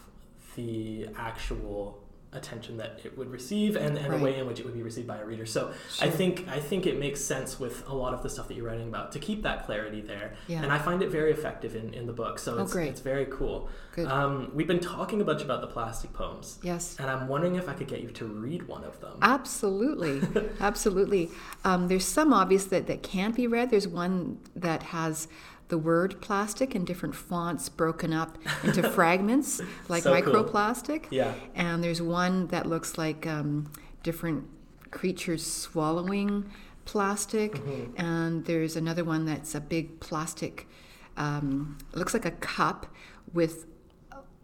[0.57, 2.00] the actual
[2.33, 4.19] attention that it would receive and, and Right.
[4.19, 5.47] the way in which it would be received by a reader.
[5.47, 8.55] So I think I think it makes sense with a lot of the stuff that
[8.57, 10.35] you're writing about to keep that clarity there.
[10.47, 10.63] Yeah.
[10.63, 12.39] And I find it very effective in, in the book.
[12.39, 12.89] So Oh, it's, great.
[12.89, 13.69] it's very cool.
[13.93, 14.07] Good.
[14.07, 17.69] Um, we've been talking a bunch about the plastic poems, yes and I'm wondering if
[17.69, 19.19] I could get you to read one of them.
[19.23, 20.23] Absolutely,
[20.61, 21.31] absolutely.
[21.65, 23.71] Um, there's some obvious that, that can't be read.
[23.71, 25.27] There's one that has
[25.71, 30.45] the word plastic in different fonts broken up into fragments, like So cool.
[30.45, 31.07] microplastic.
[31.11, 31.33] Yeah.
[31.55, 34.45] And there's one that looks like um, different
[34.91, 36.51] creatures swallowing
[36.85, 37.55] plastic.
[37.55, 38.01] Mm-hmm.
[38.05, 40.69] And there's another one that's a big plastic,
[41.17, 42.87] um, looks like a cup
[43.33, 43.67] with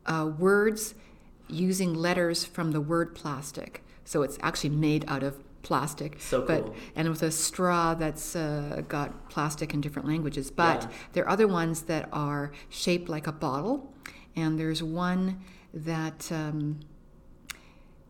[0.07, 0.95] uh, words
[1.49, 3.85] using letters from the word plastic.
[4.05, 6.21] So it's actually made out of plastic.
[6.21, 6.73] So but.
[6.95, 10.51] And with a straw that's uh, got plastic in different languages.
[10.51, 10.89] But Yeah.
[11.13, 13.93] there are other ones that are shaped like a bottle.
[14.37, 15.41] And there's one
[15.75, 16.81] that um,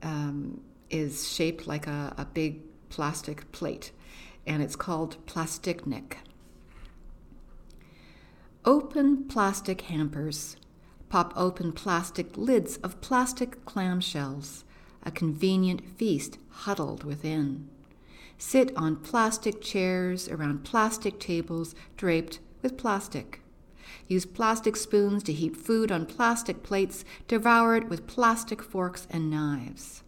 [0.03, 3.90] um, is shaped like a, a big plastic plate.
[4.47, 6.19] And it's called Plasticnik.
[8.64, 10.57] Open plastic hampers.
[11.09, 14.64] Pop open plastic lids of plastic clamshells.
[15.07, 17.69] A convenient feast huddled within.
[18.38, 23.40] Sit on plastic chairs around plastic tables draped with plastic.
[24.09, 27.05] Use plastic spoons to heap food on plastic plates.
[27.29, 30.03] Devour it with plastic forks and knives.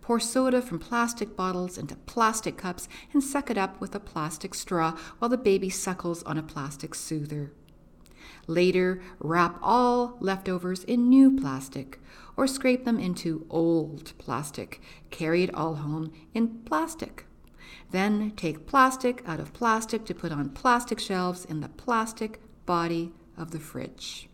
[0.00, 4.54] Pour soda from plastic bottles into plastic cups and suck it up with a plastic
[4.54, 7.52] straw while the baby suckles on a plastic soother.
[8.46, 12.00] Later, wrap all leftovers in new plastic
[12.38, 14.80] or scrape them into old plastic.
[15.10, 17.26] Carry it all home in plastic.
[17.90, 23.12] Then take plastic out of plastic to put on plastic shelves in the plastic body
[23.36, 24.28] of the fridge.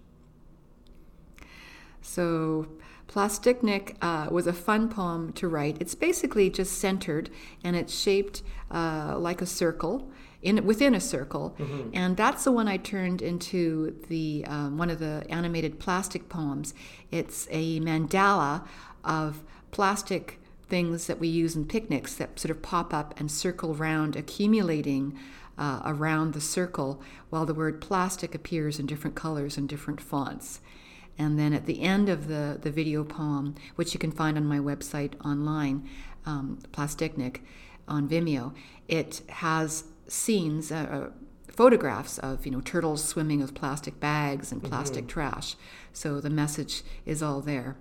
[2.02, 2.68] So,
[3.08, 5.78] Plasticnik uh, was a fun poem to write.
[5.80, 7.30] It's basically just centered
[7.62, 10.10] and it's shaped uh, like a circle
[10.44, 11.56] in within a circle,
[11.92, 16.74] and that's the one I turned into the um, one of the animated plastic poems.
[17.10, 18.66] It's a mandala
[19.02, 23.74] of plastic things that we use in picnics that sort of pop up and circle
[23.74, 25.18] round, accumulating
[25.56, 30.60] uh, around the circle, while the word plastic appears in different colors and different fonts.
[31.16, 34.46] And then at the end of the, the video poem, which you can find on
[34.46, 35.88] my website online,
[36.26, 37.40] um, Plasticnik,
[37.86, 38.54] on Vimeo,
[38.88, 41.10] it has scenes, uh, uh,
[41.48, 45.56] photographs of you know turtles swimming with plastic bags and plastic trash.
[45.92, 47.76] So the message is all there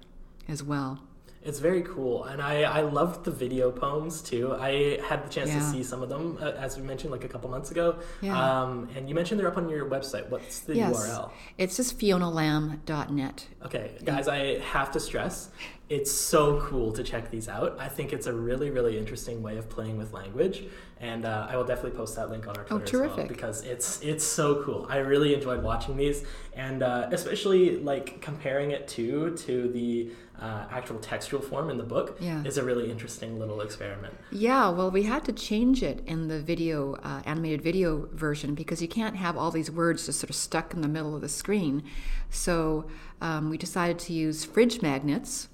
[0.48, 1.02] as well.
[1.46, 4.54] It's very cool, and I I loved the video poems too.
[4.54, 7.28] I had the chance to see some of them, uh, as we mentioned, like a
[7.28, 7.98] couple months ago.
[8.22, 8.62] Yeah.
[8.62, 10.30] Um, and you mentioned they're up on your website.
[10.30, 11.32] What's the yes, URL?
[11.58, 13.48] it's just fionalam.net.
[13.66, 15.50] Okay, guys, I have to stress
[15.94, 17.78] it's so cool to check these out.
[17.80, 20.64] I think it's a really, really interesting way of playing with language,
[21.04, 23.62] and uh, I will definitely post that link on our Oh, Twitter as well because
[23.64, 24.88] it's it's so cool.
[24.90, 26.24] I really enjoyed watching these,
[26.56, 30.12] and uh, especially like comparing it to to the
[30.42, 32.42] uh, actual textual form in the book Yeah.
[32.44, 34.14] is a really interesting little experiment.
[34.32, 38.82] Yeah, well, we had to change it in the video, uh, animated video version because
[38.82, 41.30] you can't have all these words just sort of stuck in the middle of the
[41.30, 41.84] screen.
[42.30, 42.86] So
[43.22, 45.50] um, we decided to use fridge magnets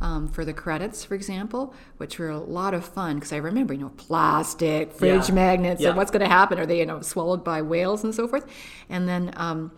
[0.00, 3.74] um, for the credits, for example, which were a lot of fun because I remember,
[3.74, 5.34] you know, plastic, fridge Yeah.
[5.34, 5.88] magnets, Yeah.
[5.88, 6.58] and what's going to happen?
[6.58, 8.46] Are they, you know, swallowed by whales and so forth?
[8.88, 9.72] And then um,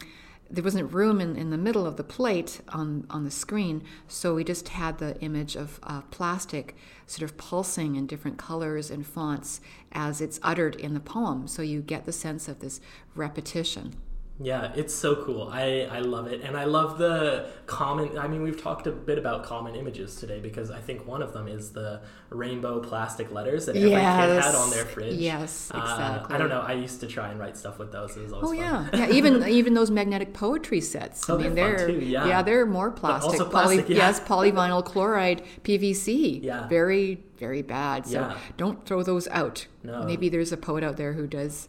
[0.50, 4.34] there wasn't room in, in the middle of the plate on, on the screen, so
[4.34, 9.06] we just had the image of uh, plastic sort of pulsing in different colors and
[9.06, 9.60] fonts
[9.92, 11.48] as it's uttered in the poem.
[11.48, 12.80] So you get the sense of this
[13.14, 13.94] repetition.
[14.40, 15.48] Yeah, it's so cool.
[15.52, 16.40] I, I love it.
[16.40, 18.18] And I love the common.
[18.18, 21.32] I mean, we've talked a bit about common images today because I think one of
[21.32, 25.14] them is the rainbow plastic letters that every kid had on their fridge.
[25.14, 26.34] Yes, Uh, exactly.
[26.34, 26.60] I don't know.
[26.60, 28.16] I used to try and write stuff with those.
[28.16, 28.88] It was always Oh fun.
[28.92, 29.14] yeah, yeah.
[29.14, 31.28] Even even those magnetic poetry sets.
[31.30, 32.42] Oh, I mean, they're fun they're too, yeah.
[32.42, 33.30] they're more plastic.
[33.32, 33.96] also plastic, yeah.
[33.98, 36.42] Yes, polyvinyl chloride, PVC.
[36.42, 36.66] Yeah.
[36.68, 38.06] Very very bad.
[38.06, 38.38] So Yeah.
[38.56, 39.66] don't throw those out.
[39.82, 40.04] No.
[40.04, 41.68] Maybe there's a poet out there who does,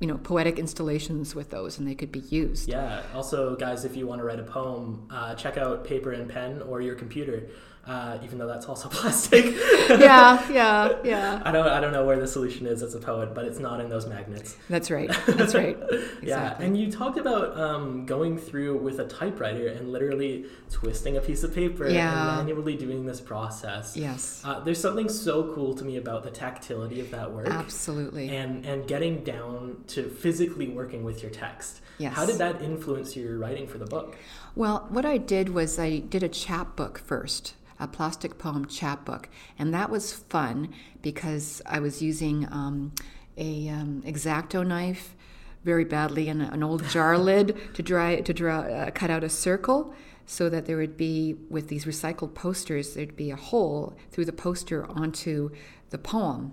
[0.00, 2.68] you know, poetic installations with those, and they could be used.
[2.70, 3.02] Yeah.
[3.14, 6.62] Also, guys, if you want to write a poem, uh, check out paper and pen
[6.62, 7.42] or your computer.
[7.90, 9.46] Uh, even though that's also plastic.
[9.88, 11.42] yeah, yeah, yeah.
[11.44, 11.66] I don't.
[11.66, 14.06] I don't know where the solution is as a poet, but it's not in those
[14.06, 14.56] magnets.
[14.68, 15.10] That's right.
[15.26, 15.76] That's right.
[16.22, 21.20] Yeah, and you talked about um, going through with a typewriter and literally twisting a
[21.20, 22.38] piece of paper Yeah.
[22.38, 23.96] and manually doing this process.
[23.96, 24.40] Yes.
[24.44, 28.28] Uh, there's something so cool to me about the tactility of that work Absolutely.
[28.36, 31.80] and and getting down to physically working with your text.
[31.98, 32.14] Yes.
[32.14, 34.16] How did that influence your writing for the book?
[34.54, 39.74] Well, what I did was I did a chapbook first, a plastic poem chapbook, and
[39.74, 42.92] that was fun because I was using um,
[43.36, 45.16] a um, exacto knife
[45.64, 49.28] very badly and an old jar lid to dry to draw uh, cut out a
[49.28, 49.94] circle
[50.26, 54.32] so that there would be with these recycled posters there'd be a hole through the
[54.32, 55.50] poster onto
[55.90, 56.52] the poem.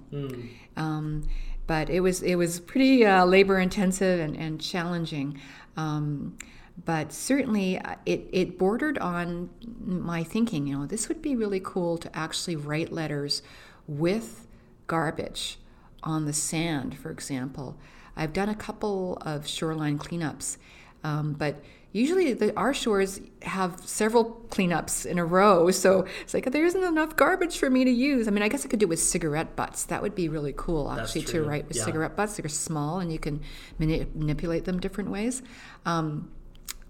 [0.76, 1.28] Um,
[1.68, 5.40] but it was it was pretty uh, labor intensive and, and challenging.
[5.76, 6.38] Um,
[6.86, 9.50] but certainly, uh, it, it bordered on
[9.84, 10.68] my thinking.
[10.68, 13.42] You know, this would be really cool to actually write letters
[13.88, 14.48] with
[14.86, 15.60] garbage
[16.04, 17.78] on the sand, for example.
[18.16, 20.58] I've done a couple of shoreline cleanups,
[21.04, 25.70] um, but usually the, our shores have several cleanups in a row.
[25.78, 28.28] So it's like there isn't enough garbage for me to use.
[28.28, 29.84] I mean, I guess I could do it with cigarette butts.
[29.86, 31.86] That would be really cool, actually, to write with yeah.
[31.86, 32.38] cigarette butts.
[32.38, 33.42] They're small and you can
[33.78, 35.44] mani- manipulate them different ways.
[35.86, 36.32] Um,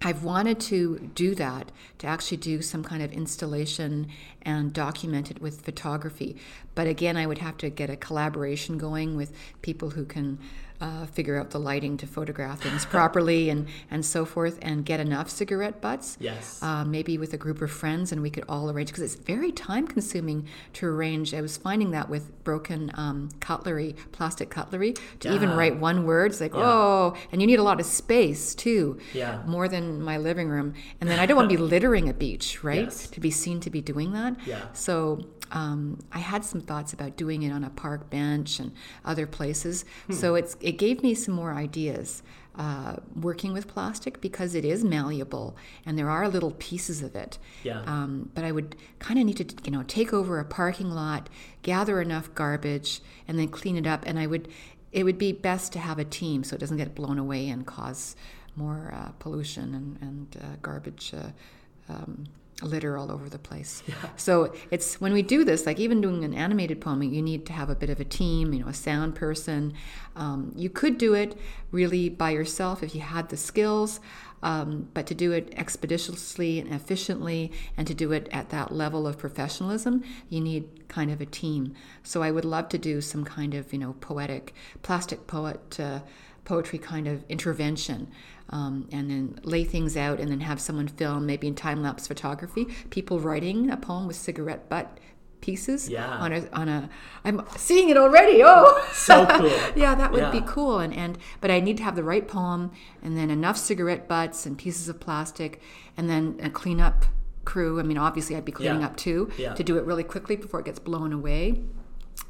[0.02, 4.08] I've wanted to do that, to actually do some kind of installation
[4.44, 6.38] and document it with photography.
[6.76, 10.38] But again, I would have to get a collaboration going with people who can
[10.80, 15.00] uh, figure out the lighting to photograph things properly and, and so forth, and get
[15.00, 16.18] enough cigarette butts.
[16.20, 16.62] Yes.
[16.62, 19.52] Uh, maybe with a group of friends, and we could all arrange because it's very
[19.52, 21.34] time consuming to arrange.
[21.34, 26.32] I was finding that with broken um, cutlery, plastic cutlery, to even write one word,
[26.32, 26.62] it's like, Yeah.
[26.64, 29.42] oh, and you need a lot of space too Yeah.
[29.46, 30.74] more than my living room.
[31.02, 32.84] And then I don't want to be littering a beach, right?
[32.86, 33.08] Yes.
[33.10, 34.36] To be seen to be doing that.
[34.46, 34.62] Yeah.
[34.74, 38.72] So um, I had some thoughts about doing it on a park bench and
[39.06, 39.86] other places.
[40.08, 40.14] Hmm.
[40.14, 42.24] So it's it gave me some more ideas.
[42.58, 45.56] Uh, working with plastic because it is malleable
[45.86, 47.38] and there are little pieces of it.
[47.62, 47.84] Yeah.
[47.86, 51.30] Um, but I would kind of need to, you know, take over a parking lot,
[51.62, 54.06] gather enough garbage, and then clean it up.
[54.08, 54.48] And I would,
[54.92, 57.64] it would be best to have a team so it doesn't get blown away and
[57.64, 58.16] cause
[58.56, 61.30] more uh, pollution and, and uh, garbage uh,
[61.94, 62.26] um,
[62.62, 63.84] litter all over the place.
[64.16, 67.54] So it's when we do this, like even doing an animated poem, you need to
[67.54, 69.74] have a bit of a team, you know, a sound person.
[70.16, 71.38] Um, you could do it
[71.72, 74.00] really by yourself if you had the skills.
[74.44, 79.08] Um, but to do it expeditiously and efficiently and to do it at that level
[79.08, 81.74] of professionalism, you need kind of a team.
[82.04, 86.02] So I would love to do some kind of, you know, poetic, plastic poet, uh,
[86.46, 88.10] poetry kind of intervention.
[88.50, 92.08] Um, and then lay things out and then have someone film, maybe in time lapse
[92.08, 95.00] photography, people writing a poem with cigarette butt
[95.42, 96.10] pieces Yeah.
[96.18, 96.90] on a on a
[97.26, 98.42] I'm seeing it already.
[98.44, 99.52] Oh, So cool.
[99.76, 100.80] yeah, that would be cool.
[100.80, 102.72] And and but I need to have the right poem,
[103.04, 105.62] and then enough cigarette butts and pieces of plastic,
[105.98, 107.06] and then a cleanup
[107.44, 107.80] crew.
[107.80, 108.88] I mean, obviously, I'd be cleaning Yeah.
[108.88, 109.54] up too Yeah.
[109.56, 111.64] to do it really quickly before it gets blown away.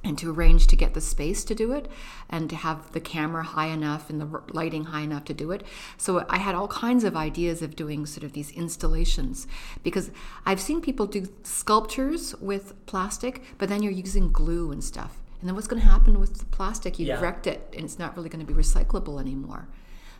[0.04, 1.90] And to arrange to get the space to do it,
[2.30, 5.64] and to have the camera high enough and the lighting high enough to do it.
[5.98, 9.48] So I had all kinds of ideas of doing sort of these installations
[9.84, 10.12] because
[10.46, 15.20] I've seen people do sculptures with plastic, but then you're using glue and stuff.
[15.42, 17.00] And then what's going to happen with the plastic?
[17.00, 17.22] You've Yeah.
[17.22, 19.68] wrecked it, and it's not really going to be recyclable anymore.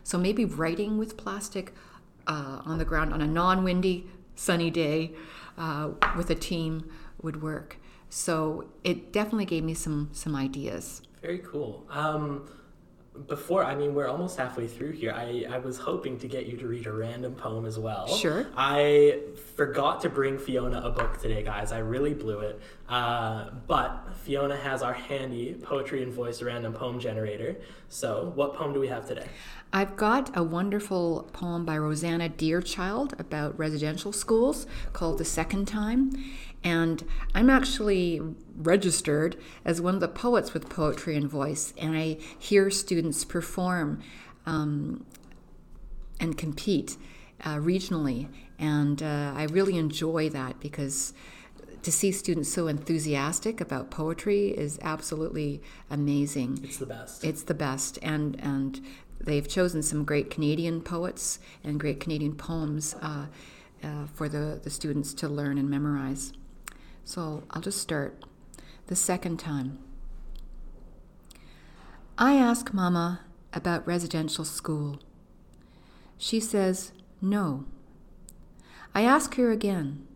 [0.04, 1.72] So maybe writing with plastic
[2.26, 5.12] uh, on the ground on a non-windy, sunny day
[5.56, 6.90] uh, with a team
[7.22, 7.77] would work.
[8.10, 11.02] So it definitely gave me some some ideas.
[11.22, 11.86] Very cool.
[11.90, 12.48] Um,
[13.26, 15.12] before, I mean, we're almost halfway through here.
[15.12, 18.06] I, I was hoping to get you to read a random poem as well.
[18.06, 18.46] Sure.
[18.56, 19.20] I
[19.56, 21.72] forgot to bring Fiona a book today, guys.
[21.72, 22.60] I really blew it.
[22.88, 27.56] Uh, but Fiona has our handy Poetry In Voice random poem generator.
[27.88, 29.26] So, what poem do we have today?
[29.72, 36.12] I've got a wonderful poem by Rosanna Deerchild about residential schools called The Second Time.
[36.68, 37.02] And
[37.34, 38.20] I'm actually
[38.54, 44.02] registered as one of the poets with Poetry In Voice, and I hear students perform
[44.44, 45.06] um,
[46.20, 46.98] and compete
[47.42, 48.28] uh, regionally.
[48.58, 51.14] And uh, I really enjoy that because
[51.82, 56.60] to see students so enthusiastic about poetry is absolutely amazing.
[56.62, 57.24] It's the best.
[57.24, 58.78] It's the best, and and
[59.18, 63.26] they've chosen some great Canadian poets and great Canadian poems uh,
[63.82, 66.32] uh, for the, the students to learn and memorize.
[67.08, 68.22] So I'll just start
[68.88, 69.78] the second time.
[72.18, 75.00] I ask Mama about residential school.
[76.18, 76.92] She says
[77.22, 77.64] no.
[78.94, 80.06] I ask her again.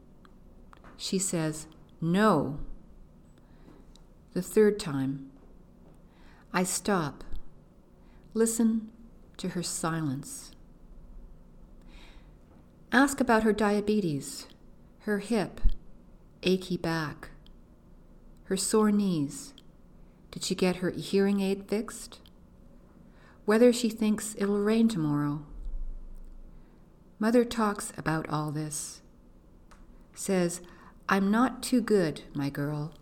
[0.98, 1.66] She says
[1.98, 2.58] no.
[4.34, 5.30] The third time,
[6.52, 7.24] I stop,
[8.34, 8.90] listen
[9.38, 10.52] to her silence.
[12.92, 14.46] Ask about her diabetes,
[15.04, 15.62] her hip,
[16.42, 17.30] achy back,
[18.44, 19.54] her sore knees.
[20.30, 22.20] Did she get her hearing aid fixed?
[23.44, 25.44] Whether she thinks it'll rain tomorrow.
[27.18, 29.02] Mother talks about all this.
[30.14, 30.60] Says,
[31.08, 32.94] I'm not too good, my girl.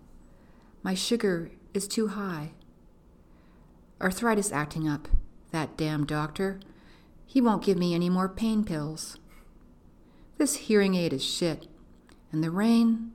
[0.83, 2.53] My sugar is too high.
[4.01, 5.09] Arthritis acting up,
[5.53, 6.61] that damn doctor.
[7.27, 9.19] He won't give me any more pain pills.
[10.39, 11.67] This hearing aid is shit.
[12.33, 13.13] And the rain,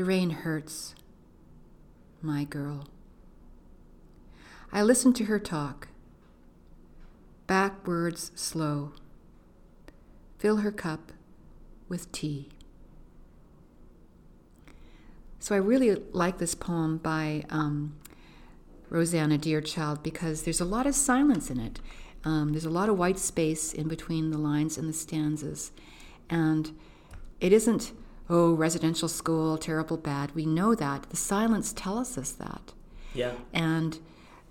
[0.00, 0.94] the rain hurts.
[2.22, 2.88] My girl.
[4.72, 5.88] I listen to her talk.
[7.46, 8.92] Backwards slow.
[10.38, 11.12] Fill her cup
[11.90, 12.48] with tea.
[15.38, 17.94] So I really like this poem by um,
[18.88, 21.78] Rosanna Deerchild because there's a lot of silence in it.
[22.24, 25.72] Um, there's a lot of white space in between the lines and the stanzas.
[26.30, 26.74] And
[27.38, 27.92] it isn't,
[28.30, 30.34] oh, residential school, terrible, bad.
[30.36, 31.10] We know that.
[31.10, 32.72] The silence tells us that.
[33.12, 33.32] Yeah.
[33.52, 33.98] And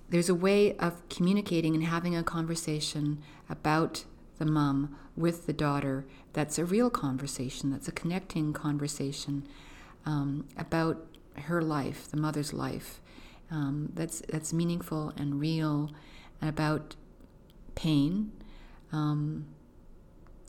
[0.09, 4.03] there's a way of communicating and having a conversation about
[4.37, 9.47] the mom with the daughter that's a real conversation, that's a connecting conversation
[10.05, 11.05] um, about
[11.43, 12.99] her life, the mother's life,
[13.49, 15.91] um, that's, that's meaningful and real,
[16.41, 16.95] and about
[17.75, 18.31] pain.
[18.91, 19.45] Um,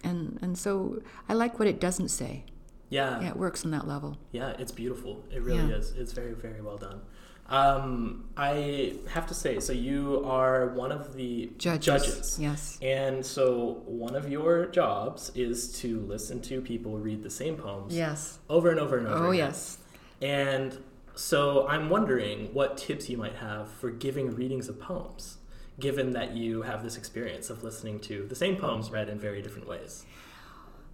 [0.02, 2.44] and, and so I like what it doesn't say.
[2.90, 3.20] Yeah.
[3.20, 4.18] Yeah, it works on that level.
[4.32, 5.24] Yeah, it's beautiful.
[5.32, 5.76] It really Yeah.
[5.76, 5.92] is.
[5.92, 7.00] It's very, very well done.
[7.48, 12.38] Um, I have to say, so you are one of the Judges.
[12.40, 12.78] Yes.
[12.80, 17.94] And so one of your jobs is to listen to people read the same poems
[17.96, 18.38] Yes.
[18.48, 19.26] over and over and over.
[19.26, 19.46] Oh, again.
[19.48, 19.78] yes.
[20.22, 20.78] And
[21.16, 25.38] so I'm wondering what tips you might have for giving readings of poems,
[25.80, 29.42] given that you have this experience of listening to the same poems read in very
[29.42, 30.04] different ways.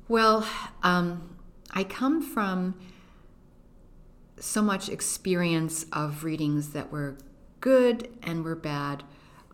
[0.08, 0.46] Well,
[0.82, 1.35] um,
[1.72, 2.74] I come from
[4.38, 7.16] so much experience of readings that were
[7.60, 9.02] good and were bad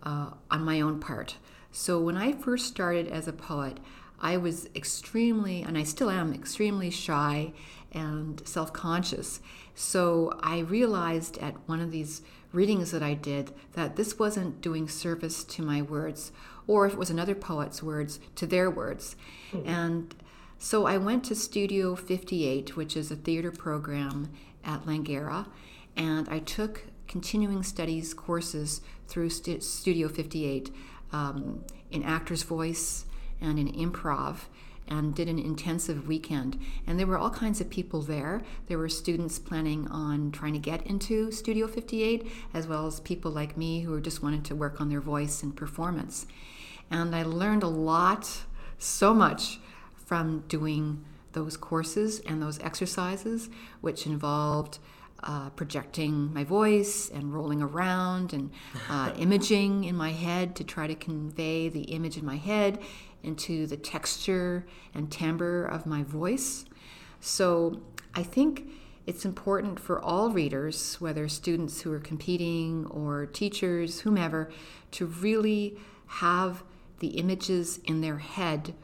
[0.03, 1.37] uh, on my own part.
[1.71, 3.79] So when I first started as a poet,
[4.21, 7.53] I was extremely, and I still am, extremely shy
[7.91, 9.41] and self conscious.
[9.75, 14.89] So I realized at one of these readings that I did that this wasn't doing
[14.89, 16.31] service to my words,
[16.67, 19.17] or if it was another poet's words, to their words.
[19.65, 20.15] And
[20.63, 24.31] so I went to Studio 58, which is a theater program
[24.63, 25.49] at Langara,
[25.97, 30.73] and I took continuing studies courses through Stu- Studio 58
[31.11, 33.07] um, in actor's voice
[33.41, 34.43] and in improv
[34.87, 36.61] and did an intensive weekend.
[36.87, 38.41] And there were all kinds of people there.
[38.69, 43.33] There were students planning on trying to get into Studio 58, as well as people
[43.33, 46.25] like me who just wanted to work on their voice and performance.
[46.89, 48.45] And I learned a lot,
[48.79, 49.59] so much,
[50.13, 51.03] from doing
[51.33, 53.49] those courses and those exercises,
[53.81, 54.79] which involved
[55.23, 58.51] uh, projecting my voice and rolling around and
[58.91, 62.79] uh, imaging in my head to try to convey the image in my head
[63.23, 66.67] into the texture and timbre of my voice.
[67.21, 67.81] So
[68.15, 68.69] I think
[69.07, 74.53] it's important for all readers, whether students who are competing or teachers, whomever,
[74.91, 76.63] to really have
[76.99, 78.75] the images in their head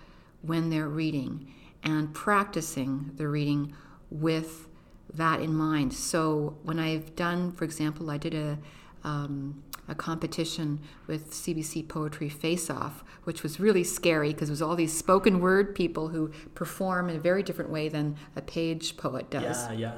[0.42, 3.74] when they're reading and practicing the reading
[4.10, 4.68] with
[5.14, 5.92] that in mind.
[5.92, 8.58] So when I've done, for example, I did a
[9.04, 14.62] um, a competition with CBC Poetry Face Off, which was really scary because it was
[14.62, 18.98] all these spoken word people who perform in a very different way than a page
[18.98, 19.66] poet does.
[19.68, 19.94] Yeah, yeah.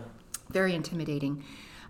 [0.48, 1.44] Very intimidating.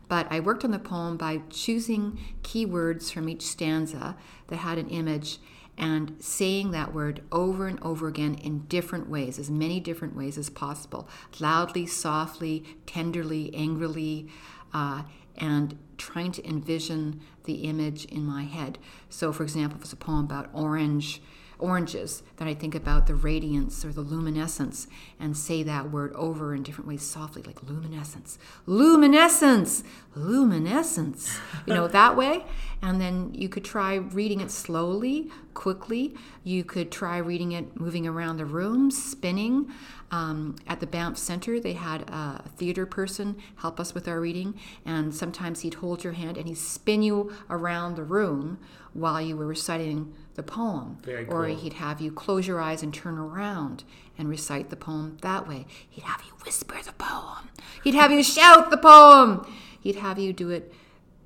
[0.08, 4.16] But I worked on the poem by choosing keywords from each stanza
[4.48, 5.38] that had an image
[5.80, 10.36] and saying that word over and over again in different ways, as many different ways
[10.36, 11.08] as possible
[11.40, 14.28] loudly, softly, tenderly, angrily,
[14.74, 15.02] uh,
[15.38, 18.78] and trying to envision the image in my head.
[19.08, 21.22] So, for example, if it's a poem about orange,
[21.60, 24.86] oranges, then I think about the radiance or the luminescence
[25.18, 29.84] and say that word over in different ways softly, like luminescence, luminescence,
[30.14, 32.44] luminescence, you know, that way.
[32.82, 36.14] And then you could try reading it slowly, quickly.
[36.44, 39.70] You could try reading it moving around the room, spinning.
[40.10, 44.58] Um, at the Banff Center, they had a theater person help us with our reading,
[44.84, 48.58] and sometimes he'd hold your hand and he'd spin you around the room
[48.92, 50.98] while you were reciting the poem.
[51.04, 51.56] Very Or cool.
[51.56, 53.84] he'd have you close your eyes and turn around
[54.18, 55.66] and recite the poem that way.
[55.88, 57.48] He'd have you whisper the poem.
[57.84, 59.46] He'd have you shout the poem.
[59.80, 60.72] He'd have you do it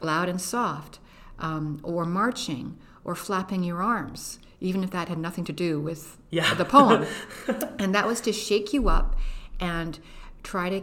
[0.00, 0.98] loud and soft,
[1.38, 6.16] um, or marching, or flapping your arms, even if that had nothing to do with
[6.30, 6.54] Yeah.
[6.54, 7.06] the poem.
[7.78, 9.16] and that was to shake you up
[9.60, 9.98] and
[10.42, 10.82] try to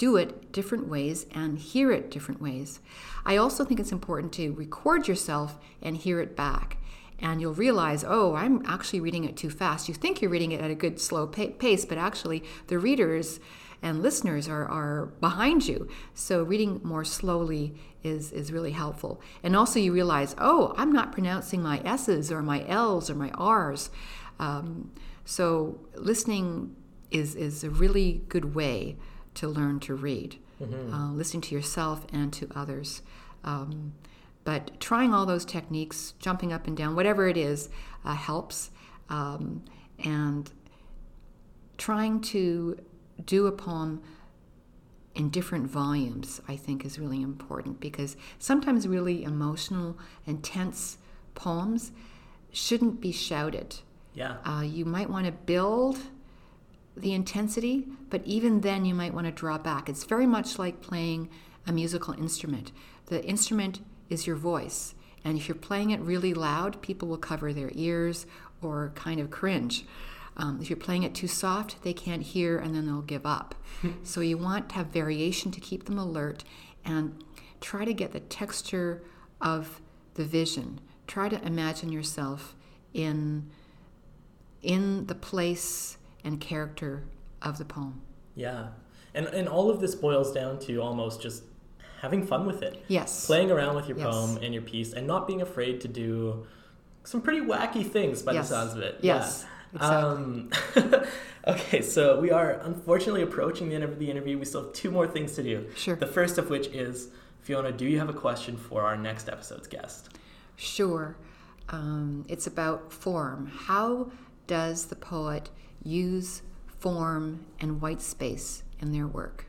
[0.00, 2.80] do it different ways and hear it different ways.
[3.26, 6.78] I also think it's important to record yourself and hear it back.
[7.18, 9.88] And you'll realize, oh, I'm actually reading it too fast.
[9.88, 13.40] You think you're reading it at a good slow pace, but actually the readers
[13.82, 15.86] and listeners are, are behind you.
[16.14, 19.20] So reading more slowly is, is really helpful.
[19.42, 23.32] And also you realize, oh, I'm not pronouncing my S's or my L's or my
[23.34, 23.90] R's.
[24.38, 24.92] Um,
[25.26, 26.74] so listening
[27.10, 28.96] is, is a really good way
[29.34, 30.36] to learn to read,
[30.92, 33.02] uh, listening to yourself and to others.
[33.44, 33.94] Um,
[34.44, 37.68] but trying all those techniques, jumping up and down, whatever it is,
[38.04, 38.70] uh, helps.
[39.08, 39.64] Um,
[40.02, 40.50] and
[41.78, 42.78] trying to
[43.24, 44.02] do a poem
[45.14, 50.98] in different volumes, I think, is really important because sometimes really emotional, intense
[51.34, 51.92] poems
[52.52, 53.76] shouldn't be shouted.
[54.14, 54.36] Yeah.
[54.44, 55.98] Uh, you might want to build
[56.96, 59.88] the intensity, but even then you might want to draw back.
[59.88, 61.28] It's very much like playing
[61.66, 62.72] a musical instrument.
[63.06, 67.52] The instrument is your voice, and if you're playing it really loud, people will cover
[67.52, 68.26] their ears
[68.62, 69.84] or kind of cringe.
[70.36, 73.54] Um, if you're playing it too soft, they can't hear and then they'll give up.
[74.02, 76.44] so you want to have variation to keep them alert
[76.84, 77.22] and
[77.60, 79.02] try to get the texture
[79.40, 79.80] of
[80.14, 80.80] the vision.
[81.06, 82.54] Try to imagine yourself
[82.94, 83.50] in
[84.62, 87.04] in the place and character
[87.42, 88.00] of the poem.
[88.34, 88.68] Yeah.
[89.14, 91.42] And and all of this boils down to almost just
[92.00, 92.84] having fun with it.
[92.88, 93.26] Yes.
[93.26, 94.06] Playing around with your Yes.
[94.08, 96.46] poem and your piece and not being afraid to do
[97.04, 98.48] some pretty wacky things by Yes.
[98.48, 98.98] the sounds of it.
[99.02, 99.44] Yes,
[99.74, 99.80] Yeah.
[99.80, 100.50] Um,
[101.46, 104.38] okay, so we are unfortunately approaching the end of the interview.
[104.38, 105.66] We still have two more things to do.
[105.76, 105.96] Sure.
[105.96, 107.08] The first of which is
[107.40, 110.10] Fiona, do you have a question for our next episode's guest?
[110.56, 111.16] Sure.
[111.68, 113.46] Um, it's about form.
[113.46, 114.10] How
[114.46, 115.50] does the poet
[115.82, 116.42] use
[116.78, 119.46] form and white space in their work?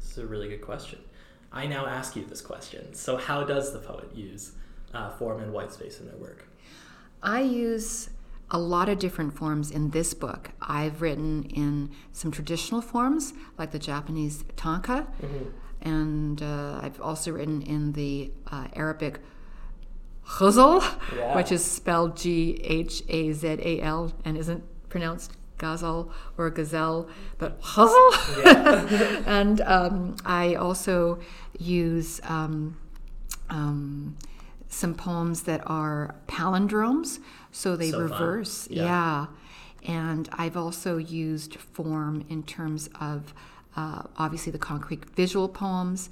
[0.00, 0.98] This is a really good question.
[1.52, 2.94] I now ask you this question.
[2.94, 4.52] So, how does the poet use
[4.92, 6.46] uh, form and white space in their work?
[7.22, 8.10] I use
[8.50, 10.50] a lot of different forms in this book.
[10.60, 15.06] I've written in some traditional forms, like the Japanese tanka,
[15.80, 19.20] and uh, I've also written in the uh, Arabic
[20.38, 20.82] ghazal,
[21.16, 21.34] Yeah.
[21.34, 24.62] which is spelled G H A Z A L and isn't
[24.96, 28.12] pronounced ghazal or gazelle, but ghazal.
[29.26, 31.18] and um, I also
[31.58, 32.78] use um,
[33.50, 34.16] um,
[34.68, 37.18] some poems that are palindromes,
[37.52, 38.68] so they So reverse.
[38.70, 38.84] Yeah.
[38.84, 39.26] yeah.
[39.86, 43.34] And I've also used form in terms of
[43.76, 46.08] uh, obviously the concrete visual poems.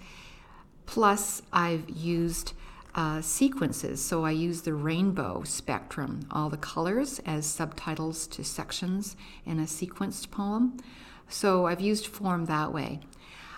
[0.85, 2.53] Plus, I've used
[2.95, 4.05] uh, sequences.
[4.05, 9.65] So I use the rainbow spectrum, all the colors, as subtitles to sections in a
[9.65, 10.79] sequenced poem.
[11.29, 13.01] So I've used form that way.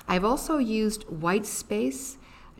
[0.08, 2.16] I've also used white space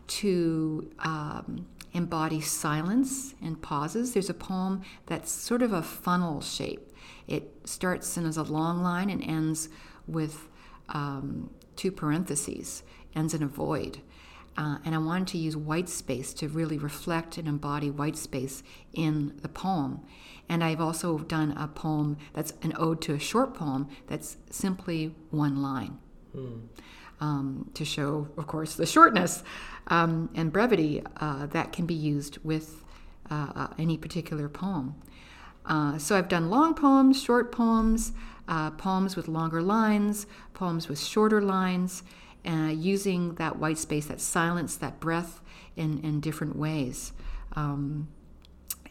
[0.07, 4.13] to um, embody silence and pauses.
[4.13, 6.91] There's a poem that's sort of a funnel shape.
[7.25, 9.69] It starts in as a long line and ends
[10.07, 10.47] with
[10.89, 12.83] um, two parentheses,
[13.15, 14.01] ends in a void.
[14.57, 18.63] Uh, and I wanted to use white space to really reflect and embody white space
[18.93, 20.01] in the poem.
[20.49, 25.13] And I've also done a poem that's an ode to a short poem that's simply
[25.29, 25.99] one line.
[27.19, 29.43] um, to show, of course, the shortness
[29.87, 32.83] um, and brevity uh, that can be used with
[33.29, 34.95] uh, uh any particular poem.
[35.65, 38.13] Uh, so I've done long poems, short poems,
[38.47, 42.03] uh, poems with longer lines, poems with shorter lines,
[42.55, 45.41] using that white space, that silence, that breath
[45.75, 47.13] in, in different ways.
[47.55, 48.07] Um,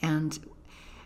[0.03, 0.39] and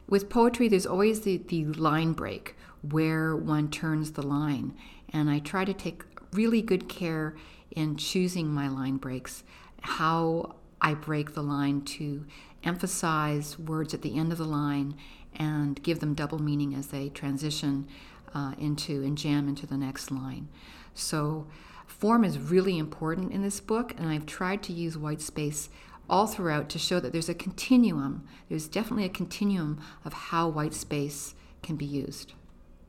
[0.08, 4.74] with poetry, there's always the, the line break where one turns the line.
[5.12, 7.36] And I try to take really good care
[7.70, 9.44] in choosing my line breaks,
[9.82, 12.24] how I break the line to
[12.64, 14.96] emphasize words at the end of the line
[15.36, 17.86] and give them double meaning as they transition
[18.34, 20.48] uh, into and jam into the next line.
[20.94, 21.46] So,
[22.00, 25.68] form is really important in this book, and I've tried to use white space
[26.08, 28.26] all throughout to show that there's a continuum.
[28.48, 32.32] There's definitely a continuum of how white space can be used.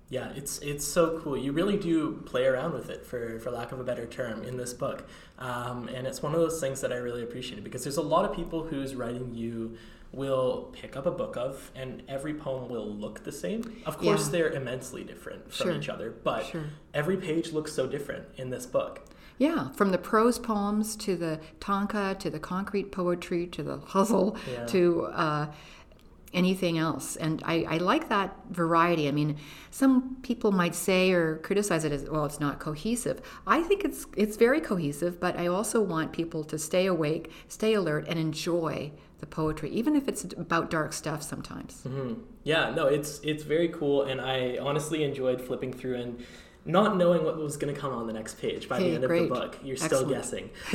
[0.09, 1.37] Yeah, it's it's so cool.
[1.37, 4.55] You really do play around with it, for for lack of a better term, in
[4.55, 5.07] this book,
[5.39, 8.23] um, and it's one of those things that I really appreciate because there's a lot
[8.23, 9.77] of people who's writing you
[10.13, 13.81] will pick up a book of, and every poem will look the same.
[13.85, 14.31] Of course, yeah.
[14.31, 15.77] they're immensely different from sure.
[15.77, 16.65] each other, but sure.
[16.93, 19.07] every page looks so different in this book.
[19.37, 24.37] Yeah, from the prose poems to the tanka to the concrete poetry to the ghazal
[24.51, 24.65] yeah.
[24.67, 25.47] to uh,
[26.33, 27.15] anything else.
[27.15, 29.07] And I, I, like that variety.
[29.07, 29.37] I mean,
[29.71, 33.21] some people might say or criticize it as well, it's not cohesive.
[33.47, 37.73] I think it's it's very cohesive, but I also want people to stay awake, stay
[37.73, 38.91] alert, and enjoy
[39.21, 41.83] the poetry, even if it's about dark stuff sometimes.
[41.87, 42.21] Mm-hmm.
[42.43, 46.23] Yeah, no, it's it's very cool, and I honestly enjoyed flipping through and
[46.63, 49.23] not knowing what was going to come on the next page by the end great.
[49.23, 49.57] of the book.
[49.63, 49.95] You're Excellent.
[49.95, 50.49] still guessing.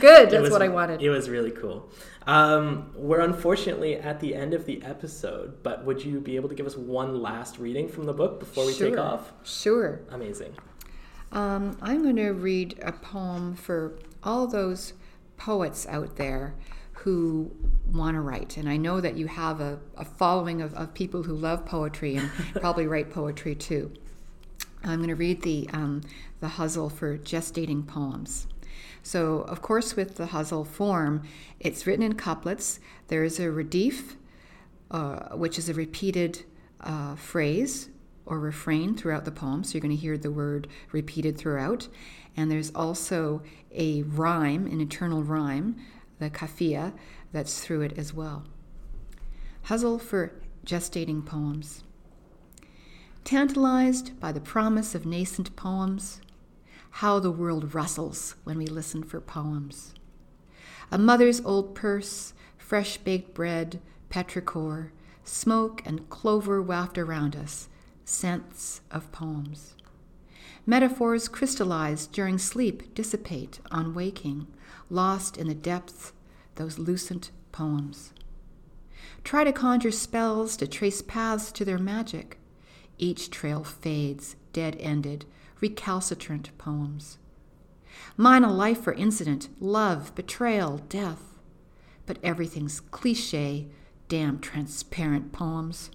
[0.00, 1.00] Good, that's was, what I wanted.
[1.00, 1.88] It was really cool.
[2.26, 6.54] Um, we're unfortunately at the end of the episode, but would you be able to
[6.54, 8.90] give us one last reading from the book before we sure.
[8.90, 9.32] take off?
[9.42, 10.00] Sure.
[10.10, 10.54] Amazing.
[11.32, 14.92] Um, I'm going to read a poem for all those
[15.38, 16.54] poets out there
[17.06, 17.48] who
[17.92, 18.56] want to write.
[18.56, 22.16] And I know that you have a, a following of, of people who love poetry
[22.16, 23.92] and probably write poetry too.
[24.82, 26.00] I'm going to read the, um,
[26.40, 28.48] the Ghazal for gestating poems.
[29.04, 31.22] So, of course, with the ghazal form,
[31.60, 32.80] it's written in couplets.
[33.06, 34.16] There is a radif,
[34.90, 36.42] uh, which is a repeated
[36.80, 37.88] uh, phrase
[38.24, 39.62] or refrain throughout the poem.
[39.62, 41.86] So, you're going to hear the word repeated throughout.
[42.36, 45.76] And there's also a rhyme, an eternal rhyme,
[46.18, 46.92] the kafia,
[47.32, 48.44] that's through it as well.
[49.68, 50.32] Ghazal for
[50.64, 51.82] gestating poems.
[53.24, 56.20] Tantalized by the promise of nascent poems,
[56.90, 59.94] how the world rustles when we listen for poems.
[60.90, 64.90] A mother's old purse, fresh baked bread, petrichor,
[65.24, 67.68] smoke and clover waft around us,
[68.04, 69.74] scents of poems.
[70.64, 74.46] Metaphors crystallized during sleep dissipate on waking,
[74.90, 76.12] lost in the depths,
[76.56, 78.12] those lucent poems.
[79.24, 82.38] Try to conjure spells to trace paths to their magic.
[82.98, 85.24] Each trail fades, dead ended,
[85.60, 87.18] recalcitrant poems.
[88.16, 91.22] Mine a life for incident, love, betrayal, death.
[92.04, 93.68] But everything's cliche,
[94.08, 95.90] damn transparent poems.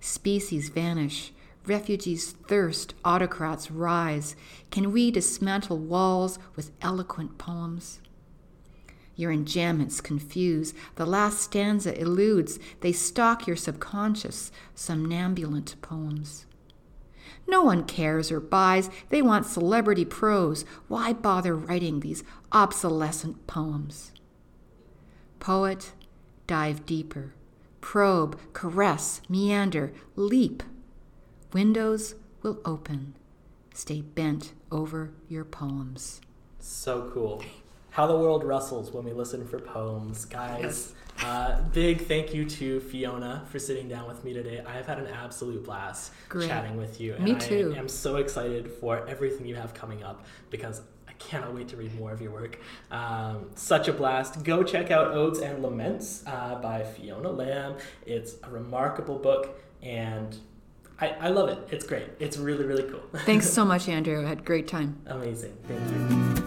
[0.00, 1.32] Species vanish,
[1.66, 4.36] refugees thirst, autocrats rise.
[4.70, 8.00] Can we dismantle walls with eloquent poems?
[9.16, 16.46] Your enjambments confuse, the last stanza eludes, they stalk your subconscious, somnambulant poems.
[17.46, 20.64] No one cares or buys, they want celebrity prose.
[20.88, 24.12] Why bother writing these obsolescent poems?
[25.38, 25.92] Poet,
[26.46, 27.34] dive deeper,
[27.80, 30.62] probe, caress, meander, leap.
[31.54, 33.14] Windows will open.
[33.72, 36.20] Stay bent over your poems.
[36.58, 37.42] So cool
[37.90, 40.60] how the world rustles when we listen for poems, guys.
[40.60, 40.92] Yes.
[41.24, 44.64] Uh, big thank you to Fiona for sitting down with me today.
[44.66, 46.48] I have had an absolute blast Great.
[46.48, 47.14] chatting with you.
[47.20, 47.72] Me too.
[47.76, 51.76] I am so excited for everything you have coming up because I cannot wait to
[51.76, 52.58] read more of your work.
[52.90, 54.42] Um, such a blast.
[54.42, 57.76] Go check out Odes and Laments uh, by Fiona Lam.
[58.04, 60.36] It's a remarkable book and
[61.00, 61.58] I, I love it.
[61.70, 62.08] It's great.
[62.20, 63.02] It's really, really cool.
[63.24, 64.24] Thanks so much, Andrew.
[64.24, 65.00] I had a great time.
[65.06, 65.56] Amazing.
[65.66, 66.44] Thank you.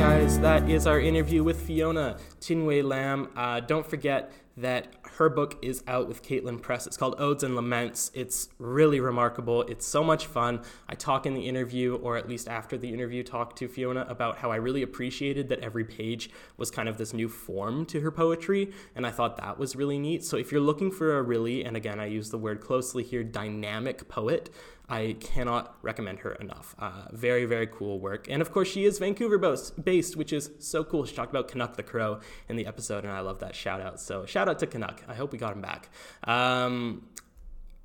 [0.00, 3.28] guys, that is our interview with Fiona Tinwei Lam.
[3.36, 6.86] Uh, don't forget that her book is out with Caitlin Press.
[6.86, 8.10] It's called Odes and Laments.
[8.14, 9.62] It's really remarkable.
[9.62, 10.62] It's so much fun.
[10.88, 14.38] I talk in the interview, or at least after the interview, talk to Fiona about
[14.38, 18.10] how I really appreciated that every page was kind of this new form to her
[18.10, 20.24] poetry, and I thought that was really neat.
[20.24, 23.24] So if you're looking for a really, and again, I use the word closely here,
[23.24, 24.50] dynamic poet,
[24.90, 26.74] I cannot recommend her enough.
[26.76, 28.26] Uh, very, very cool work.
[28.28, 31.04] And of course, she is Vancouver based, which is so cool.
[31.04, 34.00] She talked about Canuck the Crow in the episode, and I love that shout out.
[34.00, 35.02] So, shout out to Canuck.
[35.06, 35.90] I hope we got him back.
[36.24, 37.06] Um,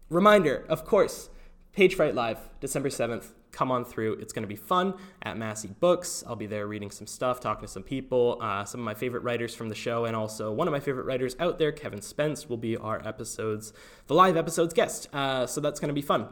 [0.10, 1.30] reminder, of course,
[1.74, 3.26] Page Fright Live, December 7th.
[3.52, 4.14] Come on through.
[4.14, 6.24] It's going to be fun at Massey Books.
[6.26, 9.24] I'll be there reading some stuff, talking to some people, uh, some of my favorite
[9.24, 12.48] writers from the show, and also one of my favorite writers out there, Kevin Spenst,
[12.48, 13.74] will be our episodes,
[14.08, 15.10] the live episodes guest.
[15.12, 16.30] Uh, so that's going to be fun.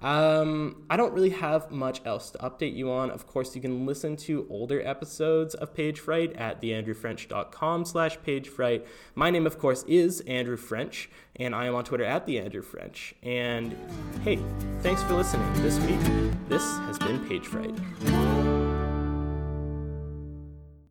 [0.00, 3.10] Um, I don't really have much else to update you on.
[3.10, 8.84] Of course, you can listen to older episodes of Page Fright at theandrewfrench.com slash pagefright.
[9.14, 13.14] My name, of course, is Andrew French, and I am on Twitter at theandrewfrench.
[13.22, 13.76] And
[14.22, 14.38] hey,
[14.80, 16.00] thanks for listening this week.
[16.48, 18.43] This has been Page Fright.